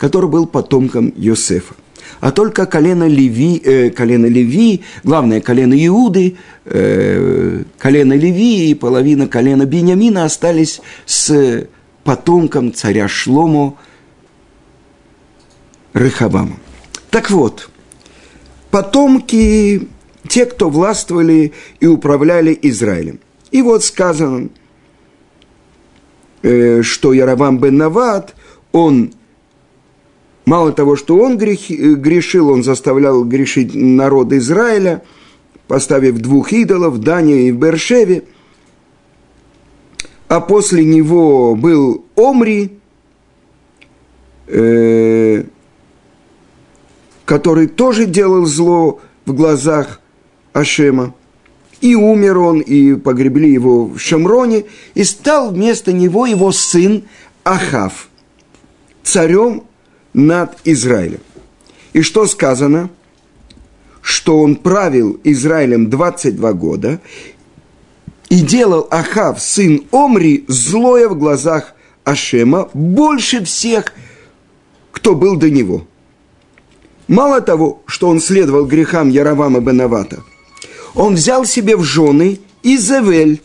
который 0.00 0.30
был 0.30 0.46
потомком 0.46 1.12
Йосефа. 1.14 1.74
А 2.20 2.32
только 2.32 2.64
колено 2.64 3.06
Леви, 3.06 3.62
э, 3.62 3.90
колено 3.90 4.26
Леви, 4.26 4.82
главное 5.04 5.42
колено 5.42 5.74
Иуды, 5.86 6.38
э, 6.64 7.62
колено 7.78 8.14
Леви 8.14 8.70
и 8.70 8.74
половина 8.74 9.28
колена 9.28 9.66
Бениамина 9.66 10.24
остались 10.24 10.80
с 11.04 11.66
потомком 12.02 12.72
царя 12.72 13.08
Шлому 13.08 13.76
Рехавама. 15.92 16.56
Так 17.10 17.30
вот, 17.30 17.68
потомки, 18.70 19.86
те, 20.28 20.46
кто 20.46 20.70
властвовали 20.70 21.52
и 21.78 21.86
управляли 21.86 22.58
Израилем. 22.62 23.20
И 23.50 23.60
вот 23.60 23.84
сказано, 23.84 24.48
э, 26.42 26.82
что 26.82 27.12
Яровам 27.12 27.58
бен 27.58 27.76
Нават, 27.76 28.34
он 28.72 29.12
Мало 30.50 30.72
того, 30.72 30.96
что 30.96 31.16
он 31.16 31.38
э, 31.38 31.54
грешил, 31.94 32.48
он 32.48 32.64
заставлял 32.64 33.22
грешить 33.22 33.72
народ 33.72 34.32
Израиля, 34.32 35.04
поставив 35.68 36.18
двух 36.18 36.52
идолов, 36.52 36.94
в 36.94 36.98
Дане 36.98 37.46
и 37.46 37.52
в 37.52 37.56
Бершеве. 37.56 38.24
А 40.26 40.40
после 40.40 40.84
него 40.84 41.54
был 41.54 42.04
Омри, 42.16 42.80
э, 44.48 45.44
который 47.24 47.68
тоже 47.68 48.06
делал 48.06 48.44
зло 48.44 49.00
в 49.26 49.32
глазах 49.32 50.00
Ашема. 50.52 51.14
И 51.80 51.94
умер 51.94 52.38
он, 52.38 52.58
и 52.58 52.94
погребли 52.96 53.52
его 53.52 53.84
в 53.84 54.00
Шамроне, 54.00 54.64
и 54.94 55.04
стал 55.04 55.52
вместо 55.52 55.92
него 55.92 56.26
его 56.26 56.50
сын 56.50 57.04
Ахав, 57.44 58.08
царем 59.04 59.69
над 60.12 60.58
Израилем. 60.64 61.20
И 61.92 62.02
что 62.02 62.26
сказано? 62.26 62.90
Что 64.00 64.40
он 64.40 64.56
правил 64.56 65.20
Израилем 65.24 65.90
22 65.90 66.52
года 66.54 67.00
и 68.28 68.40
делал 68.40 68.86
Ахав, 68.90 69.42
сын 69.42 69.84
Омри, 69.90 70.44
злое 70.48 71.08
в 71.08 71.18
глазах 71.18 71.74
Ашема 72.04 72.70
больше 72.72 73.44
всех, 73.44 73.92
кто 74.90 75.14
был 75.14 75.36
до 75.36 75.50
него. 75.50 75.86
Мало 77.08 77.40
того, 77.40 77.82
что 77.86 78.08
он 78.08 78.20
следовал 78.20 78.66
грехам 78.66 79.10
Яровама 79.10 79.60
Бенавата, 79.60 80.22
он 80.94 81.14
взял 81.14 81.44
себе 81.44 81.76
в 81.76 81.82
жены 81.82 82.38
Изавель, 82.62 83.42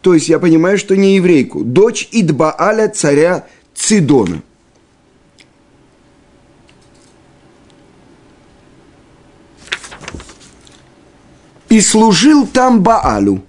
то 0.00 0.14
есть 0.14 0.28
я 0.28 0.38
понимаю, 0.38 0.78
что 0.78 0.96
не 0.96 1.16
еврейку, 1.16 1.62
дочь 1.62 2.08
Идбааля 2.12 2.88
царя 2.88 3.46
Цидона. 3.74 4.42
И 11.68 11.80
служил 11.80 12.46
там 12.46 12.82
Баалю, 12.82 13.42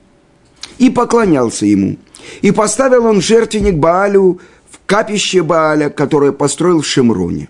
и 0.77 0.89
поклонялся 0.89 1.65
ему. 1.65 1.97
И 2.41 2.51
поставил 2.51 3.05
он 3.05 3.21
жертвенник 3.21 3.75
Баалю 3.75 4.39
в 4.69 4.79
капище 4.85 5.41
Бааля, 5.41 5.89
которое 5.89 6.31
построил 6.31 6.81
в 6.81 6.87
Шемроне. 6.87 7.49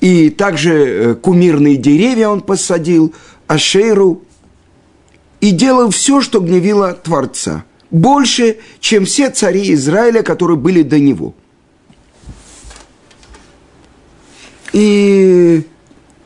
И 0.00 0.30
также 0.30 0.72
э, 0.72 1.14
кумирные 1.14 1.76
деревья 1.76 2.28
он 2.28 2.42
посадил, 2.42 3.14
Ашеру, 3.46 4.22
и 5.40 5.50
делал 5.52 5.90
все, 5.90 6.20
что 6.20 6.40
гневило 6.40 6.92
Творца, 6.92 7.64
больше, 7.90 8.58
чем 8.80 9.04
все 9.04 9.30
цари 9.30 9.72
Израиля, 9.72 10.22
которые 10.22 10.56
были 10.56 10.82
до 10.82 10.98
него. 10.98 11.34
И 14.72 15.64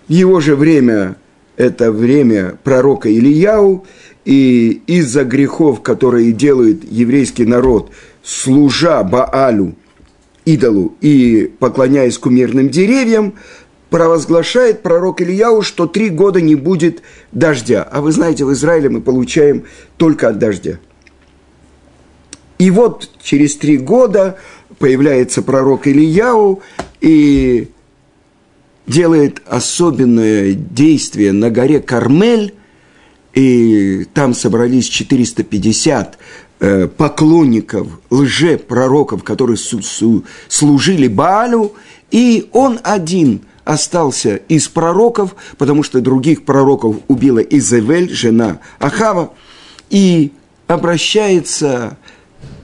в 0.08 0.12
его 0.12 0.40
же 0.40 0.56
время 0.56 1.16
это 1.60 1.92
время 1.92 2.58
пророка 2.64 3.10
Ильяу, 3.10 3.84
и 4.24 4.82
из-за 4.86 5.24
грехов, 5.24 5.82
которые 5.82 6.32
делает 6.32 6.90
еврейский 6.90 7.44
народ, 7.44 7.90
служа 8.22 9.02
Баалю, 9.02 9.74
идолу 10.46 10.94
и 11.02 11.52
поклоняясь 11.58 12.16
кумирным 12.16 12.70
деревьям, 12.70 13.34
провозглашает 13.90 14.82
пророк 14.82 15.20
Ильяу, 15.20 15.60
что 15.60 15.86
три 15.86 16.08
года 16.08 16.40
не 16.40 16.54
будет 16.54 17.02
дождя. 17.30 17.82
А 17.82 18.00
вы 18.00 18.12
знаете, 18.12 18.46
в 18.46 18.52
Израиле 18.54 18.88
мы 18.88 19.02
получаем 19.02 19.64
только 19.98 20.28
от 20.28 20.38
дождя. 20.38 20.78
И 22.58 22.70
вот 22.70 23.10
через 23.22 23.56
три 23.56 23.76
года 23.76 24.38
появляется 24.78 25.42
пророк 25.42 25.86
Ильяу, 25.86 26.62
и 27.02 27.68
делает 28.86 29.42
особенное 29.46 30.54
действие 30.54 31.32
на 31.32 31.50
горе 31.50 31.80
Кармель, 31.80 32.54
и 33.34 34.06
там 34.12 34.34
собрались 34.34 34.86
450 34.88 36.18
э, 36.60 36.88
поклонников, 36.88 37.86
лже-пророков, 38.10 39.22
которые 39.22 39.56
служили 40.48 41.06
Баалю, 41.06 41.72
и 42.10 42.48
он 42.52 42.80
один 42.82 43.42
остался 43.64 44.36
из 44.36 44.68
пророков, 44.68 45.36
потому 45.56 45.82
что 45.82 46.00
других 46.00 46.44
пророков 46.44 46.96
убила 47.08 47.38
Изавель, 47.38 48.10
жена 48.12 48.58
Ахава, 48.78 49.32
и 49.90 50.32
обращается 50.66 51.96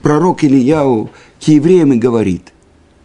пророк 0.02 0.44
Ильяу 0.44 1.10
к 1.40 1.48
евреям 1.48 1.92
и 1.92 1.98
говорит, 1.98 2.52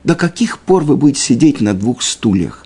до 0.03 0.15
каких 0.15 0.59
пор 0.59 0.83
вы 0.83 0.97
будете 0.97 1.21
сидеть 1.21 1.61
на 1.61 1.73
двух 1.73 2.01
стульях? 2.01 2.60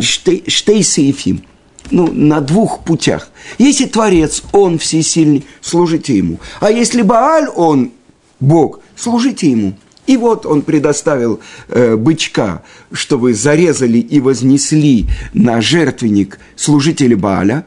Штей 0.00 0.82
сейфим, 0.82 1.44
ну, 1.90 2.10
на 2.10 2.40
двух 2.40 2.84
путях. 2.84 3.30
Если 3.58 3.86
Творец, 3.86 4.42
Он 4.52 4.78
всесильный, 4.78 5.44
служите 5.60 6.16
Ему. 6.16 6.38
А 6.60 6.70
если 6.70 7.02
Бааль, 7.02 7.48
Он 7.54 7.92
Бог, 8.40 8.80
служите 8.96 9.50
Ему. 9.50 9.74
И 10.06 10.16
вот 10.16 10.44
он 10.44 10.62
предоставил 10.62 11.40
э, 11.68 11.96
бычка, 11.96 12.62
чтобы 12.92 13.32
зарезали 13.32 13.98
и 13.98 14.20
вознесли 14.20 15.06
на 15.32 15.62
жертвенник 15.62 16.38
служители 16.56 17.14
Бааля. 17.14 17.64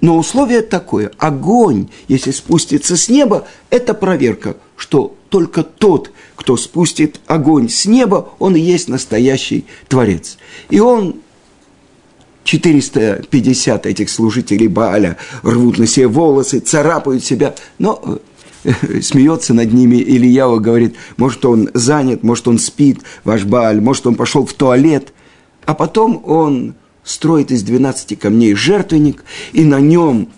Но 0.00 0.18
условие 0.18 0.62
такое, 0.62 1.12
огонь, 1.18 1.88
если 2.08 2.30
спустится 2.32 2.96
с 2.96 3.08
неба, 3.08 3.46
это 3.70 3.94
проверка, 3.94 4.56
что 4.76 5.16
только 5.28 5.62
тот, 5.62 6.10
кто 6.34 6.56
спустит 6.56 7.20
огонь 7.26 7.68
с 7.68 7.86
неба, 7.86 8.28
он 8.38 8.56
и 8.56 8.60
есть 8.60 8.88
настоящий 8.88 9.66
Творец. 9.88 10.38
И 10.70 10.80
он 10.80 11.16
450 12.44 13.86
этих 13.86 14.08
служителей 14.08 14.68
Бааля 14.68 15.16
рвут 15.42 15.78
на 15.78 15.86
себе 15.86 16.06
волосы, 16.06 16.60
царапают 16.60 17.24
себя, 17.24 17.54
но 17.78 18.20
э, 18.64 19.00
смеется 19.02 19.52
над 19.52 19.72
ними 19.72 19.96
Ильяу, 19.96 20.60
говорит, 20.60 20.94
может, 21.16 21.44
он 21.44 21.68
занят, 21.74 22.22
может, 22.22 22.46
он 22.48 22.58
спит, 22.58 23.00
ваш 23.24 23.44
Бааль, 23.44 23.80
может, 23.80 24.06
он 24.06 24.14
пошел 24.14 24.46
в 24.46 24.52
туалет. 24.52 25.12
А 25.64 25.74
потом 25.74 26.22
он 26.24 26.74
строит 27.02 27.50
из 27.50 27.62
12 27.62 28.18
камней 28.18 28.54
жертвенник, 28.54 29.24
и 29.52 29.64
на 29.64 29.80
нем 29.80 30.28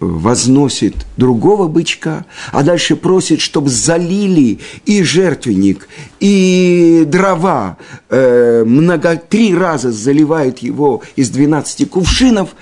возносит 0.00 0.94
другого 1.16 1.68
бычка, 1.68 2.24
а 2.52 2.62
дальше 2.62 2.96
просит, 2.96 3.40
чтобы 3.40 3.68
залили 3.68 4.58
и 4.86 5.02
жертвенник, 5.02 5.88
и 6.18 7.04
дрова, 7.06 7.76
э, 8.08 8.64
много, 8.64 9.16
три 9.16 9.54
раза 9.54 9.92
заливают 9.92 10.60
его 10.60 11.02
из 11.16 11.28
12 11.30 11.88
кувшинов, 11.88 12.56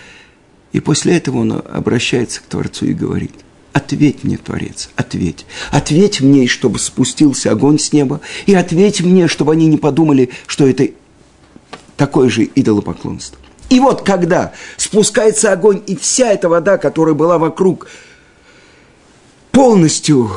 и 0.73 0.81
после 0.81 1.17
этого 1.17 1.39
он 1.39 1.63
обращается 1.73 2.41
к 2.41 2.45
Творцу 2.45 2.87
и 2.87 2.93
говорит, 2.93 3.33
ответь 3.73 4.25
мне, 4.25 4.37
Творец, 4.37 4.91
ответь. 4.97 5.47
Ответь 5.71 6.21
мне, 6.21 6.47
чтобы 6.47 6.79
спустился 6.79 7.53
огонь 7.53 7.79
с 7.79 7.93
неба, 7.93 8.21
и 8.47 8.55
ответь 8.55 9.01
мне, 9.01 9.29
чтобы 9.29 9.53
они 9.53 9.67
не 9.67 9.79
подумали, 9.79 10.31
что 10.47 10.67
это 10.67 10.89
такое 11.97 12.29
же 12.29 12.49
идолопоклонство. 12.55 13.39
И 13.69 13.81
вот 13.81 14.03
когда 14.03 14.53
спускается 14.77 15.53
огонь, 15.53 15.83
и 15.87 15.97
вся 15.97 16.33
эта 16.33 16.49
вода, 16.49 16.79
которая 16.79 17.15
была 17.15 17.39
вокруг, 17.39 17.89
полностью 19.53 20.31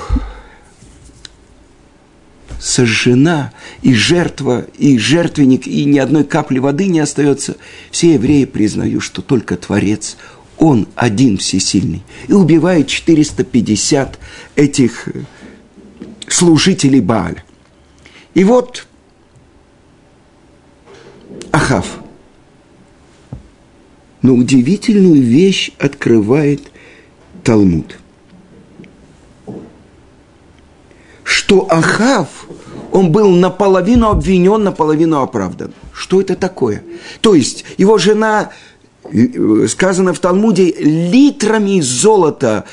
сожжена, 2.60 3.54
и 3.82 3.94
жертва, 3.94 4.66
и 4.78 4.98
жертвенник, 4.98 5.66
и 5.66 5.86
ни 5.86 5.98
одной 5.98 6.26
капли 6.26 6.60
воды 6.60 6.88
не 6.88 7.00
остается, 7.00 7.56
все 7.90 8.14
евреи 8.16 8.46
признают, 8.46 9.04
что 9.04 9.22
только 9.22 9.56
Творец, 9.56 10.18
Он 10.58 10.88
один 10.96 11.38
всесильный. 11.38 12.04
И 12.28 12.34
убивает 12.34 12.88
450 12.88 14.20
этих 14.56 15.08
служителей 16.28 17.00
Бааля. 17.00 17.44
И 18.34 18.44
вот 18.44 18.88
Ахав– 21.52 21.88
но 24.22 24.34
удивительную 24.34 25.22
вещь 25.22 25.72
открывает 25.80 26.62
Талмуд. 27.44 27.98
Что 31.24 31.68
Ахав, 31.72 32.28
он 32.92 33.12
был 33.12 33.30
наполовину 33.30 34.10
обвинен, 34.10 34.64
наполовину 34.64 35.22
оправдан. 35.22 35.74
Что 35.94 36.22
это 36.22 36.36
такое? 36.36 36.84
То 37.22 37.36
есть 37.36 37.66
его 37.78 37.98
жена, 37.98 38.52
сказано 39.68 40.14
в 40.14 40.20
Талмуде, 40.20 40.72
литрами 40.80 41.80
золота 41.80 42.66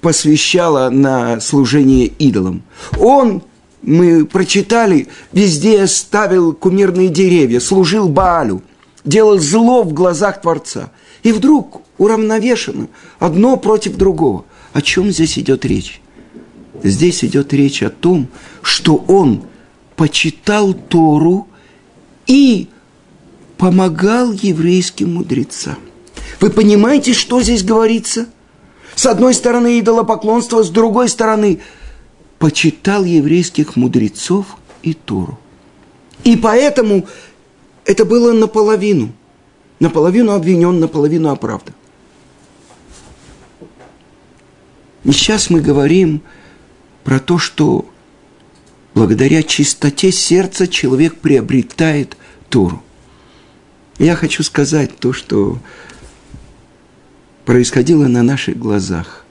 посвящала 0.00 0.90
на 0.90 1.40
служение 1.40 2.06
идолам. 2.06 2.62
Он 2.98 3.42
мы 3.82 4.24
прочитали, 4.24 5.06
везде 5.32 5.86
ставил 5.86 6.52
кумирные 6.52 7.08
деревья, 7.08 7.60
служил 7.60 8.08
Баалю– 8.08 8.62
делал 9.06 9.38
зло 9.38 9.82
в 9.82 9.94
глазах 9.94 10.42
Творца. 10.42 10.90
И 11.22 11.32
вдруг 11.32 11.80
уравновешено 11.96 12.88
одно 13.18 13.56
против 13.56 13.96
другого. 13.96 14.44
О 14.74 14.82
чем 14.82 15.10
здесь 15.10 15.38
идет 15.38 15.64
речь? 15.64 16.02
Здесь 16.82 17.24
идет 17.24 17.54
речь 17.54 17.82
о 17.82 17.88
том, 17.88 18.28
что 18.60 18.96
он 19.08 19.44
почитал 19.96 20.74
Тору 20.74 21.48
и 22.26 22.68
помогал 23.56 24.32
еврейским 24.32 25.14
мудрецам. 25.14 25.78
Вы 26.40 26.50
понимаете, 26.50 27.14
что 27.14 27.40
здесь 27.40 27.62
говорится? 27.62 28.26
С 28.94 29.06
одной 29.06 29.32
стороны 29.32 29.80
идолопоклонство, 29.80 30.62
с 30.62 30.68
другой 30.68 31.08
стороны 31.08 31.60
почитал 32.38 33.04
еврейских 33.04 33.76
мудрецов 33.76 34.46
и 34.82 34.92
Тору. 34.92 35.38
И 36.24 36.36
поэтому 36.36 37.06
это 37.86 38.04
было 38.04 38.32
наполовину. 38.32 39.12
Наполовину 39.78 40.32
обвинен, 40.32 40.80
наполовину 40.80 41.30
оправдан. 41.30 41.74
И 45.04 45.12
сейчас 45.12 45.50
мы 45.50 45.60
говорим 45.60 46.22
про 47.04 47.20
то, 47.20 47.38
что 47.38 47.88
благодаря 48.94 49.42
чистоте 49.42 50.10
сердца 50.10 50.66
человек 50.66 51.16
приобретает 51.16 52.16
Тору. 52.48 52.82
Я 53.98 54.16
хочу 54.16 54.42
сказать 54.42 54.98
то, 54.98 55.12
что 55.12 55.58
происходило 57.44 58.08
на 58.08 58.22
наших 58.22 58.58
глазах 58.58 59.25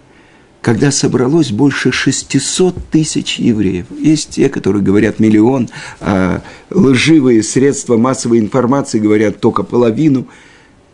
когда 0.66 0.90
собралось 0.90 1.52
больше 1.52 1.92
600 1.92 2.90
тысяч 2.90 3.38
евреев. 3.38 3.86
Есть 4.00 4.32
те, 4.32 4.50
которые 4.50 4.82
говорят 4.82 5.20
миллион, 5.20 5.70
а 6.00 6.42
лживые 6.72 7.44
средства 7.44 7.98
массовой 7.98 8.40
информации 8.40 8.98
говорят 8.98 9.40
только 9.40 9.62
половину. 9.62 10.28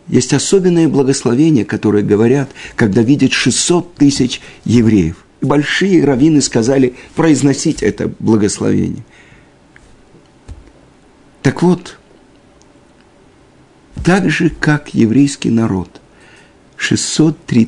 Есть 0.09 0.33
особенные 0.33 0.89
благословения, 0.89 1.63
которые 1.63 2.03
говорят, 2.03 2.49
когда 2.75 3.01
видят 3.01 3.31
600 3.31 3.95
тысяч 3.95 4.41
евреев. 4.65 5.15
Большие 5.39 6.03
раввины 6.03 6.41
сказали 6.41 6.95
произносить 7.15 7.81
это 7.81 8.11
благословение. 8.19 9.05
Так 11.43 11.63
вот, 11.63 11.97
так 14.03 14.29
же, 14.29 14.49
как 14.49 14.93
еврейский 14.93 15.49
народ, 15.49 16.00
603 16.81 17.65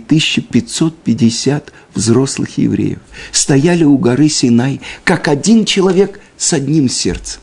550 0.52 1.71
взрослых 1.93 2.58
евреев 2.58 2.97
стояли 3.32 3.84
у 3.84 3.95
горы 3.99 4.28
Синай, 4.28 4.82
как 5.04 5.28
один 5.28 5.65
человек 5.65 6.19
с 6.36 6.52
одним 6.52 6.89
сердцем. 6.89 7.39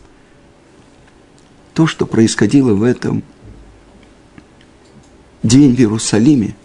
То, 1.72 1.86
что 1.86 2.06
происходило 2.06 2.74
в 2.74 2.82
этом 2.82 3.22
день 5.44 5.76
в 5.76 5.78
Иерусалиме, 5.78 6.56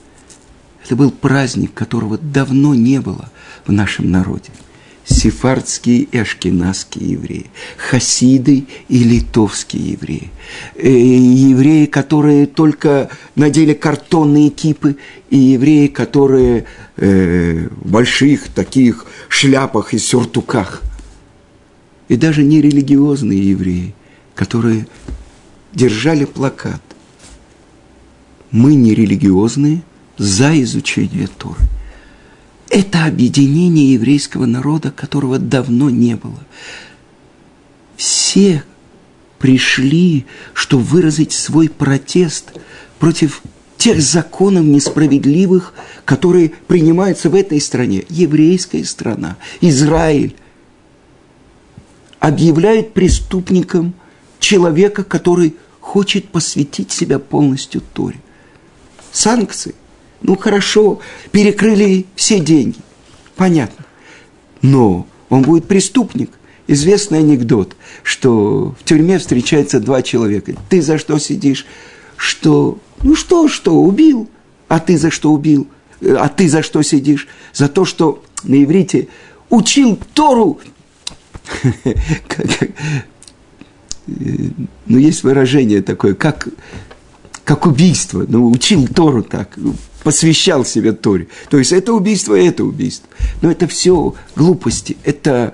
это 0.83 0.95
был 0.95 1.11
праздник, 1.11 1.75
которого 1.75 2.17
давно 2.17 2.73
не 2.73 2.99
было 2.99 3.29
в 3.67 3.71
нашем 3.71 4.09
народе– 4.09 4.49
сефардские 5.05 5.99
и 5.99 6.17
ашкенадские 6.17 7.11
евреи, 7.11 7.45
хасиды 7.77 8.65
и 8.89 9.03
литовские 9.03 9.91
евреи, 9.91 10.31
э, 10.75 10.89
евреи, 10.89 11.85
которые 11.85 12.47
только 12.47 13.09
надели 13.35 13.73
картонные 13.73 14.49
кипы, 14.49 14.97
и 15.29 15.37
евреи, 15.37 15.87
которые 15.87 16.65
э, 16.97 17.67
в 17.69 17.91
больших 17.91 18.47
таких 18.49 19.05
шляпах 19.29 19.93
и 19.93 19.99
сюртуках, 19.99 20.81
и 22.07 22.15
даже 22.15 22.43
нерелигиозные 22.43 23.51
евреи, 23.51 23.93
которые 24.33 24.87
держали 25.73 26.25
плакат. 26.25 26.81
Мы 28.51 28.75
нерелигиозные 28.75 29.81
за 30.17 30.59
изучение 30.61 31.27
Торы 31.27 31.74
это 32.69 33.06
объединение 33.06 33.93
еврейского 33.93 34.45
народа, 34.45 34.91
которого 34.91 35.39
давно 35.39 35.89
не 35.89 36.15
было. 36.15 36.39
Все 37.95 38.63
пришли, 39.39 40.25
чтобы 40.54 40.84
выразить 40.84 41.32
свой 41.32 41.69
протест 41.69 42.54
против 42.99 43.41
тех 43.78 44.01
законов 44.01 44.63
несправедливых, 44.63 45.73
которые 46.06 46.49
принимаются 46.67 47.30
в 47.30 47.36
этой 47.36 47.62
стране. 47.62 48.04
Еврейская 48.10 48.84
страна, 48.84 49.38
Израиль, 49.62 50.36
объявляет 52.19 52.93
преступником 52.93 53.93
человека, 54.39 55.04
который 55.04 55.56
хочет 55.80 56.30
посвятить 56.30 56.91
себя 56.91 57.19
полностью 57.19 57.82
Торе. 57.93 58.19
Санкции. 59.12 59.75
Ну 60.27 60.35
хорошо, 60.35 61.01
перекрыли 61.31 62.07
все 62.15 62.39
деньги. 62.39 62.77
Понятно. 63.35 63.85
Но 64.63 65.05
он 65.29 65.43
будет 65.43 65.67
преступник. 65.67 66.31
Известный 66.67 67.19
анекдот, 67.19 67.75
что 68.01 68.75
в 68.79 68.83
тюрьме 68.85 69.19
встречаются 69.19 69.79
два 69.79 70.01
человека. 70.01 70.55
Ты 70.67 70.81
за 70.81 70.97
что 70.97 71.19
сидишь? 71.19 71.67
Что? 72.17 72.79
Ну 73.03 73.15
что, 73.15 73.47
что, 73.47 73.75
убил? 73.75 74.27
А 74.67 74.79
ты 74.79 74.97
за 74.97 75.11
что 75.11 75.31
убил? 75.31 75.67
А 76.01 76.27
ты 76.27 76.49
за 76.49 76.63
что 76.63 76.81
сидишь? 76.81 77.27
За 77.53 77.67
то, 77.67 77.85
что 77.85 78.23
на 78.43 78.63
иврите 78.63 79.09
учил 79.51 79.99
Тору 80.15 80.59
ну, 84.07 84.97
есть 84.97 85.21
выражение 85.21 85.83
такое, 85.83 86.15
как, 86.15 86.47
как 87.45 87.65
убийство. 87.67 88.25
Ну, 88.27 88.49
учил 88.49 88.88
Тору 88.88 89.23
так, 89.23 89.58
посвящал 90.03 90.65
себе 90.65 90.91
Торе. 90.91 91.27
То 91.49 91.58
есть 91.58 91.71
это 91.71 91.93
убийство, 91.93 92.38
это 92.38 92.65
убийство. 92.65 93.08
Но 93.41 93.49
это 93.49 93.67
все 93.67 94.15
глупости. 94.36 94.97
Это 95.03 95.53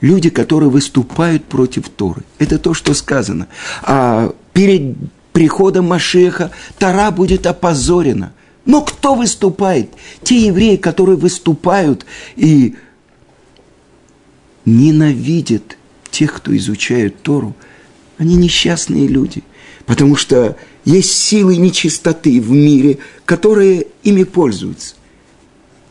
люди, 0.00 0.30
которые 0.30 0.70
выступают 0.70 1.46
против 1.46 1.88
Торы. 1.88 2.22
Это 2.38 2.58
то, 2.58 2.74
что 2.74 2.94
сказано. 2.94 3.48
А 3.82 4.32
перед 4.52 4.96
приходом 5.32 5.86
Машеха 5.86 6.52
Тора 6.78 7.10
будет 7.10 7.46
опозорена. 7.46 8.32
Но 8.66 8.82
кто 8.82 9.14
выступает? 9.14 9.90
Те 10.22 10.46
евреи, 10.46 10.76
которые 10.76 11.16
выступают 11.16 12.04
и 12.36 12.74
ненавидят 14.64 15.78
тех, 16.10 16.34
кто 16.34 16.54
изучает 16.56 17.22
Тору, 17.22 17.54
они 18.18 18.36
несчастные 18.36 19.06
люди, 19.06 19.42
потому 19.84 20.16
что 20.16 20.56
есть 20.84 21.12
силы 21.12 21.56
нечистоты 21.56 22.40
в 22.40 22.50
мире, 22.50 22.98
которые 23.24 23.86
ими 24.02 24.24
пользуются. 24.24 24.94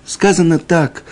Сказано 0.05 0.59
так, 0.59 1.03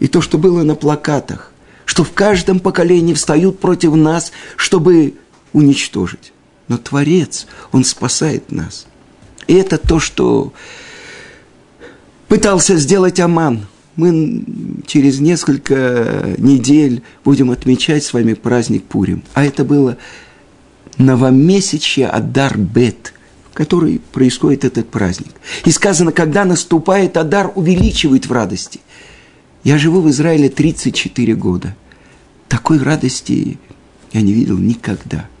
и 0.00 0.08
то, 0.08 0.20
что 0.20 0.38
было 0.38 0.62
на 0.62 0.74
плакатах, 0.74 1.52
что 1.84 2.04
в 2.04 2.12
каждом 2.12 2.60
поколении 2.60 3.14
встают 3.14 3.58
против 3.58 3.94
нас, 3.94 4.32
чтобы 4.56 5.14
уничтожить. 5.52 6.32
Но 6.68 6.78
Творец, 6.78 7.46
Он 7.72 7.84
спасает 7.84 8.52
нас. 8.52 8.86
И 9.46 9.54
это 9.54 9.78
то, 9.78 10.00
что 10.00 10.52
пытался 12.28 12.76
сделать 12.76 13.20
Аман. 13.20 13.66
Мы 13.94 14.44
через 14.86 15.20
несколько 15.20 16.34
недель 16.36 17.02
будем 17.24 17.50
отмечать 17.50 18.04
с 18.04 18.12
вами 18.12 18.34
праздник 18.34 18.84
Пурим. 18.84 19.22
А 19.32 19.44
это 19.44 19.64
было 19.64 19.96
новомесячье 20.98 22.06
Адар 22.08 22.56
Бет, 22.58 23.12
в 23.50 23.54
который 23.54 24.00
происходит 24.12 24.64
этот 24.64 24.88
праздник. 24.88 25.32
И 25.64 25.70
сказано, 25.70 26.12
когда 26.12 26.44
наступает 26.44 27.16
Адар, 27.16 27.52
увеличивает 27.54 28.26
в 28.26 28.32
радости. 28.32 28.80
Я 29.64 29.78
живу 29.78 30.00
в 30.00 30.10
Израиле 30.10 30.48
34 30.48 31.34
года. 31.34 31.74
Такой 32.48 32.78
радости 32.78 33.58
я 34.12 34.20
не 34.22 34.32
видел 34.32 34.58
никогда– 34.58 35.28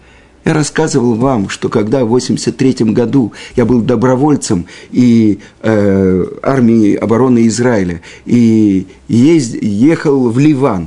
я 0.46 0.54
рассказывал 0.54 1.14
вам, 1.16 1.48
что 1.48 1.68
когда 1.68 2.04
в 2.04 2.08
83 2.08 2.92
году 2.92 3.32
я 3.56 3.64
был 3.64 3.80
добровольцем 3.80 4.66
и 4.92 5.40
э, 5.60 6.24
армии 6.40 6.94
обороны 6.94 7.48
Израиля 7.48 8.00
и 8.26 8.86
езд, 9.08 9.56
ехал 9.60 10.28
в 10.28 10.38
Ливан, 10.38 10.86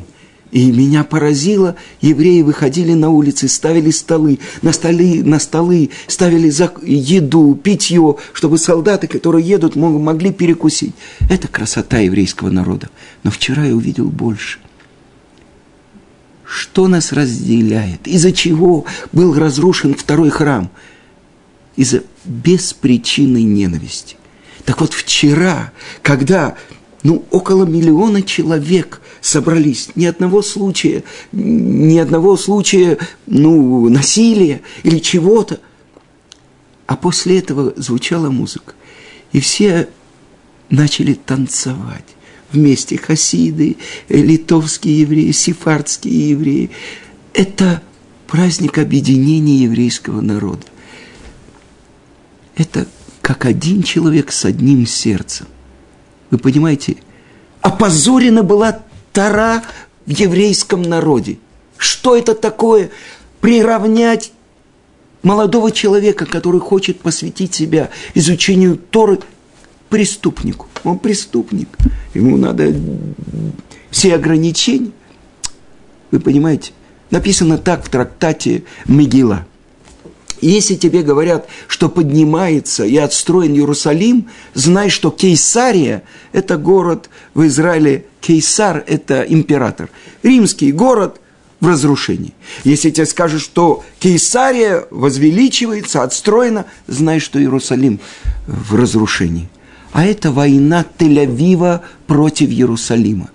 и 0.51 0.71
меня 0.71 1.03
поразило, 1.03 1.75
евреи 2.01 2.41
выходили 2.41 2.93
на 2.93 3.09
улицы, 3.09 3.47
ставили 3.47 3.91
столы, 3.91 4.39
на, 4.61 4.73
столы, 4.73 5.23
на 5.23 5.39
столы 5.39 5.91
ставили 6.07 6.51
еду, 6.85 7.55
питье, 7.55 8.15
чтобы 8.33 8.57
солдаты, 8.57 9.07
которые 9.07 9.47
едут, 9.47 9.75
могли 9.75 10.31
перекусить. 10.31 10.93
Это 11.29 11.47
красота 11.47 11.99
еврейского 11.99 12.49
народа. 12.49 12.89
Но 13.23 13.29
вчера 13.29 13.65
я 13.65 13.75
увидел 13.75 14.05
больше. 14.05 14.59
Что 16.43 16.87
нас 16.87 17.11
разделяет? 17.11 18.07
Из-за 18.07 18.31
чего 18.31 18.85
был 19.11 19.35
разрушен 19.35 19.93
второй 19.93 20.31
храм? 20.31 20.71
Из-за 21.75 22.01
беспричинной 22.25 23.43
ненависти. 23.43 24.15
Так 24.65 24.81
вот, 24.81 24.93
вчера, 24.93 25.71
когда 26.01 26.55
ну, 27.03 27.23
около 27.31 27.65
миллиона 27.65 28.21
человек 28.21 29.01
собрались, 29.21 29.89
ни 29.95 30.05
одного 30.05 30.41
случая, 30.41 31.03
ни 31.31 31.97
одного 31.97 32.35
случая, 32.37 32.97
ну, 33.25 33.89
насилия 33.89 34.61
или 34.83 34.99
чего-то. 34.99 35.59
А 36.87 36.95
после 36.95 37.39
этого 37.39 37.73
звучала 37.77 38.29
музыка. 38.29 38.73
И 39.31 39.39
все 39.39 39.89
начали 40.69 41.13
танцевать 41.13 42.05
вместе 42.51 42.97
хасиды, 42.97 43.77
литовские 44.09 45.01
евреи, 45.01 45.31
сефардские 45.31 46.31
евреи. 46.31 46.71
Это 47.33 47.81
праздник 48.27 48.77
объединения 48.77 49.57
еврейского 49.57 50.21
народа. 50.21 50.65
Это 52.55 52.87
как 53.21 53.45
один 53.45 53.83
человек 53.83 54.31
с 54.31 54.45
одним 54.45 54.85
сердцем. 54.85 55.45
Вы 56.31 56.37
понимаете, 56.37 56.97
опозорена 57.61 58.43
была 58.43 58.79
Тара 59.13 59.63
в 60.05 60.09
еврейском 60.09 60.81
народе. 60.81 61.37
Что 61.77 62.15
это 62.15 62.35
такое? 62.35 62.91
Приравнять 63.41 64.31
молодого 65.23 65.71
человека, 65.71 66.25
который 66.25 66.59
хочет 66.59 66.99
посвятить 66.99 67.53
себя 67.53 67.89
изучению 68.13 68.77
Торы, 68.77 69.19
преступнику. 69.89 70.67
Он 70.83 70.99
преступник. 70.99 71.69
Ему 72.13 72.37
надо 72.37 72.73
все 73.89 74.15
ограничения. 74.15 74.91
Вы 76.11 76.19
понимаете? 76.19 76.73
Написано 77.11 77.57
так 77.57 77.83
в 77.83 77.89
трактате 77.89 78.63
Мегила. 78.85 79.45
Если 80.41 80.75
тебе 80.75 81.03
говорят, 81.03 81.47
что 81.67 81.89
поднимается 81.89 82.85
и 82.85 82.97
отстроен 82.97 83.53
Иерусалим, 83.53 84.27
знай, 84.53 84.89
что 84.89 85.11
Кейсария– 85.11 86.03
это 86.31 86.57
город 86.57 87.09
в 87.33 87.45
Израиле. 87.47 88.05
Кейсар– 88.21 88.83
это 88.87 89.21
император. 89.21 89.89
Римский 90.23 90.71
город 90.71 91.19
в 91.59 91.67
разрушении. 91.67 92.33
Если 92.63 92.89
тебе 92.89 93.05
скажут, 93.05 93.41
что 93.41 93.83
Кейсария 93.99 94.85
возвеличивается, 94.91 96.03
отстроена, 96.03 96.65
знай, 96.87 97.19
что 97.19 97.39
Иерусалим 97.39 97.99
в 98.47 98.75
разрушении– 98.75 99.49
а 99.91 100.05
это 100.05 100.31
война 100.31 100.85
Тель-Авива 100.97 101.81
против 102.07 102.49
Иерусалима. 102.49 103.29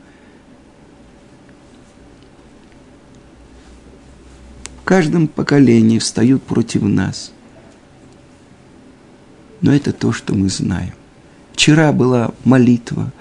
Каждом 4.84 5.28
поколении 5.28 5.98
встают 5.98 6.42
против 6.42 6.82
нас. 6.82 7.32
Но 9.60 9.74
это 9.74 9.92
то, 9.92 10.12
что 10.12 10.34
мы 10.34 10.48
знаем. 10.48 10.92
Вчера 11.52 11.92
была 11.92 12.32
молитва, 12.44 13.12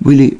были, 0.00 0.38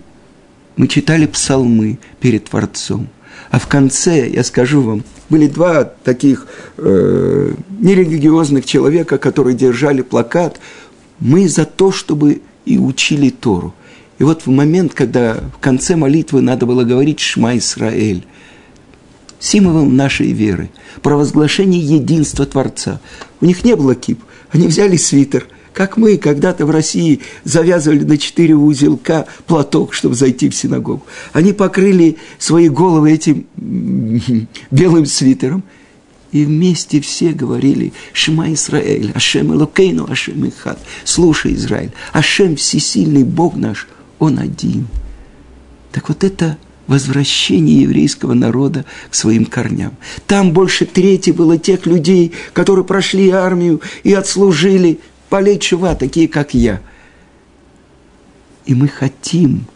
мы 0.77 0.87
читали 0.87 1.27
псалмы 1.27 1.99
перед 2.21 2.45
Творцом. 2.45 3.09
А 3.51 3.59
в 3.59 3.67
конце, 3.67 4.29
я 4.29 4.45
скажу 4.45 4.83
вам, 4.83 5.05
были 5.31 5.47
два 5.47 5.85
таких 5.85 6.47
э, 6.77 7.55
нерелигиозных 7.81 8.65
человека, 8.67 9.19
которые 9.19 9.57
держали 9.57 10.03
плакат 10.03 10.61
мы 11.21 11.49
за 11.49 11.65
то, 11.65 11.91
чтобы 11.91 12.43
и 12.65 12.79
учили 12.79 13.31
Тору. 13.31 13.75
И 14.19 14.25
вот 14.25 14.47
в 14.47 14.51
момент, 14.51 14.95
когда 14.95 15.35
в 15.35 15.59
конце 15.61 15.97
молитвы 15.97 16.43
надо 16.43 16.67
было 16.67 16.85
говорить 16.85 17.21
«Шма 17.21 17.57
Исраэль», 17.57 18.25
символом 19.39 19.97
нашей 19.97 20.33
веры, 20.33 20.71
провозглашение 21.03 21.81
единства 21.81 22.47
Творца. 22.47 23.01
У 23.41 23.47
них 23.47 23.65
не 23.65 23.77
было 23.77 23.95
кип, 23.95 24.21
они 24.51 24.67
взяли 24.67 24.97
свитер, 24.97 25.47
как 25.73 25.97
мы 25.97 26.17
когда-то 26.17 26.67
в 26.67 26.71
России 26.71 27.21
завязывали 27.45 28.05
на 28.05 28.19
четыре 28.19 28.57
узелка 28.57 29.27
платок, 29.47 29.95
чтобы 29.95 30.15
зайти 30.15 30.49
в 30.49 30.55
синагогу. 30.55 31.05
Они 31.33 31.53
покрыли 31.53 32.17
свои 32.39 32.69
головы 32.69 33.13
этим 33.13 33.47
белым 34.71 35.07
свитером– 35.07 35.63
и 36.33 36.45
вместе 36.45 37.01
все 37.01 37.33
говорили 37.33 37.93
«Шма 38.13 38.53
Исраэль, 38.53 39.13
Ашем 39.15 39.53
Элокейну, 39.53 40.11
Ашем 40.11 40.47
Ихад». 40.47 40.79
Слушай, 41.05 41.55
Израиль, 41.55 41.93
Ашем 42.13 42.57
всесильный 42.57 43.25
Бог 43.25 43.57
наш, 43.57 43.89
Он 44.19 44.39
один. 44.39 44.89
Так 45.93 46.09
вот 46.09 46.25
это 46.25 46.59
возвращение 46.89 47.83
еврейского 47.83 48.35
народа 48.35 48.85
к 49.11 49.15
своим 49.15 49.45
корням. 49.45 49.97
Там 50.27 50.53
больше 50.53 50.87
трети 50.87 51.31
было 51.31 51.59
тех 51.59 51.87
людей, 51.87 52.33
которые 52.53 52.85
прошли 52.85 53.31
армию 53.31 53.81
и 54.03 54.13
отслужили 54.15 54.99
полей 55.29 55.59
чува, 55.59 55.95
такие 55.95 56.27
как 56.27 56.55
я. 56.55 56.81
И 58.65 58.75
мы 58.75 58.89
хотим 58.89 59.67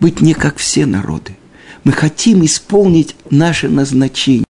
быть 0.00 0.20
не 0.20 0.34
как 0.34 0.56
все 0.56 0.86
народы. 0.86 1.36
Мы 1.84 1.92
хотим 1.92 2.44
исполнить 2.44 3.16
наше 3.30 3.68
назначение. 3.68 4.44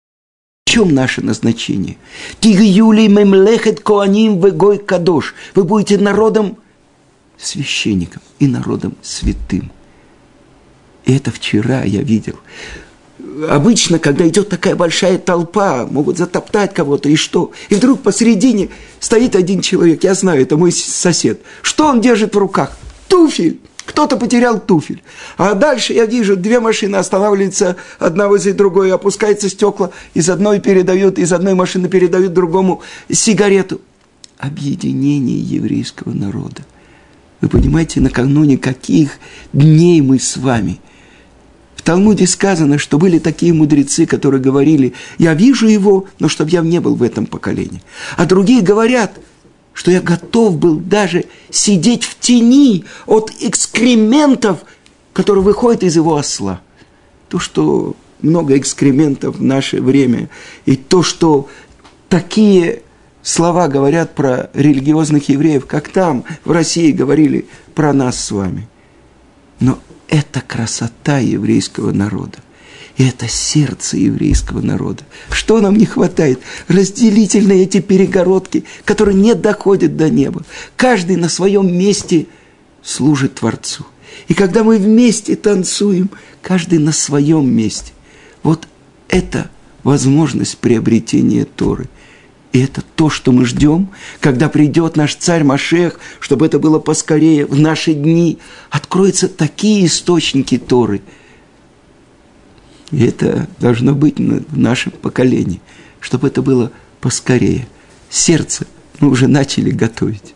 В 0.64 0.70
чем 0.70 0.94
наше 0.94 1.22
назначение? 1.22 1.96
Тигюли 2.40 3.06
мемлехет 3.06 3.80
коаним 3.80 4.40
вегой 4.40 4.78
кадош. 4.78 5.34
Вы 5.54 5.64
будете 5.64 5.98
народом 5.98 6.58
священником 7.38 8.22
и 8.38 8.46
народом 8.46 8.94
святым. 9.02 9.70
И 11.06 11.14
это 11.14 11.30
вчера 11.30 11.84
я 11.84 12.02
видел. 12.02 12.34
Обычно, 13.48 13.98
когда 13.98 14.26
идет 14.28 14.48
такая 14.48 14.74
большая 14.74 15.18
толпа, 15.18 15.86
могут 15.88 16.18
затоптать 16.18 16.74
кого-то, 16.74 17.08
и 17.08 17.16
что? 17.16 17.52
И 17.68 17.76
вдруг 17.76 18.02
посередине 18.02 18.70
стоит 18.98 19.36
один 19.36 19.60
человек, 19.60 20.04
я 20.04 20.14
знаю, 20.14 20.42
это 20.42 20.56
мой 20.56 20.72
сосед. 20.72 21.40
Что 21.62 21.86
он 21.86 22.00
держит 22.00 22.34
в 22.34 22.38
руках? 22.38 22.76
Туфель. 23.08 23.60
Кто-то 23.84 24.16
потерял 24.16 24.58
туфель. 24.58 25.02
А 25.36 25.54
дальше 25.54 25.92
я 25.92 26.06
вижу, 26.06 26.36
две 26.36 26.58
машины 26.58 26.96
останавливаются 26.96 27.76
одна 28.00 28.26
возле 28.26 28.52
другой, 28.52 28.92
опускаются 28.92 29.48
стекла, 29.48 29.90
из 30.12 30.28
одной 30.28 30.58
передают, 30.58 31.20
из 31.20 31.32
одной 31.32 31.54
машины 31.54 31.88
передают 31.88 32.32
другому 32.32 32.82
сигарету. 33.10 33.80
Объединение 34.38 35.38
еврейского 35.38 36.12
народа. 36.12 36.62
Вы 37.40 37.48
понимаете, 37.48 38.00
накануне 38.00 38.58
каких 38.58 39.12
дней 39.52 40.00
мы 40.00 40.18
с 40.18 40.36
вами– 40.36 40.80
Талмуде 41.86 42.26
сказано, 42.26 42.78
что 42.78 42.98
были 42.98 43.20
такие 43.20 43.52
мудрецы, 43.52 44.06
которые 44.06 44.42
говорили, 44.42 44.92
я 45.18 45.34
вижу 45.34 45.68
его, 45.68 46.06
но 46.18 46.28
чтобы 46.28 46.50
я 46.50 46.60
не 46.62 46.80
был 46.80 46.96
в 46.96 47.02
этом 47.04 47.26
поколении. 47.26 47.80
А 48.16 48.26
другие 48.26 48.60
говорят, 48.60 49.12
что 49.72 49.92
я 49.92 50.00
готов 50.00 50.58
был 50.58 50.80
даже 50.80 51.26
сидеть 51.48 52.02
в 52.02 52.18
тени 52.18 52.86
от 53.06 53.30
экскрементов, 53.40 54.64
которые 55.12 55.44
выходят 55.44 55.84
из 55.84 55.94
его 55.94 56.16
осла. 56.16 56.60
То, 57.28 57.38
что 57.38 57.94
много 58.20 58.58
экскрементов 58.58 59.36
в 59.36 59.44
наше 59.44 59.80
время, 59.80 60.28
и 60.64 60.74
то, 60.74 61.04
что 61.04 61.48
такие 62.08 62.82
слова 63.22 63.68
говорят 63.68 64.12
про 64.16 64.50
религиозных 64.54 65.28
евреев, 65.28 65.66
как 65.66 65.90
там, 65.90 66.24
в 66.44 66.50
России, 66.50 66.90
говорили 66.90 67.46
про 67.76 67.92
нас 67.92 68.18
с 68.24 68.32
вами. 68.32 68.66
Но 69.60 69.78
это 70.08 70.40
красота 70.40 71.18
еврейского 71.18 71.92
народа. 71.92 72.38
И 72.96 73.04
это 73.06 73.28
сердце 73.28 73.98
еврейского 73.98 74.62
народа. 74.62 75.04
Что 75.30 75.60
нам 75.60 75.76
не 75.76 75.84
хватает? 75.84 76.40
Разделительные 76.66 77.64
эти 77.64 77.80
перегородки, 77.80 78.64
которые 78.84 79.16
не 79.16 79.34
доходят 79.34 79.96
до 79.96 80.08
неба. 80.08 80.44
Каждый 80.76 81.16
на 81.16 81.28
своем 81.28 81.76
месте 81.76 82.26
служит 82.82 83.34
Творцу. 83.34 83.84
И 84.28 84.34
когда 84.34 84.64
мы 84.64 84.78
вместе 84.78 85.36
танцуем, 85.36 86.10
каждый 86.40 86.78
на 86.78 86.92
своем 86.92 87.52
месте. 87.52 87.92
Вот 88.42 88.66
это 89.08 89.50
возможность 89.82 90.56
приобретения 90.58 91.44
Торы. 91.44 91.88
И 92.52 92.60
это 92.60 92.82
то, 92.94 93.10
что 93.10 93.32
мы 93.32 93.44
ждем, 93.44 93.88
когда 94.20 94.48
придет 94.48 94.96
наш 94.96 95.14
царь 95.14 95.44
Машех, 95.44 96.00
чтобы 96.20 96.46
это 96.46 96.58
было 96.58 96.78
поскорее, 96.78 97.44
в 97.44 97.58
наши 97.58 97.92
дни 97.92 98.38
откроются 98.70 99.28
такие 99.28 99.86
источники 99.86 100.58
Торы– 100.58 101.02
и 102.90 103.04
это 103.04 103.48
должно 103.58 103.94
быть 103.94 104.18
в 104.18 104.58
нашем 104.58 104.92
поколении, 104.92 105.60
чтобы 106.00 106.28
это 106.28 106.42
было 106.42 106.70
поскорее. 107.00 107.66
Сердце 108.10 108.66
мы 109.00 109.08
уже 109.08 109.26
начали 109.26 109.70
готовить. 109.70 110.34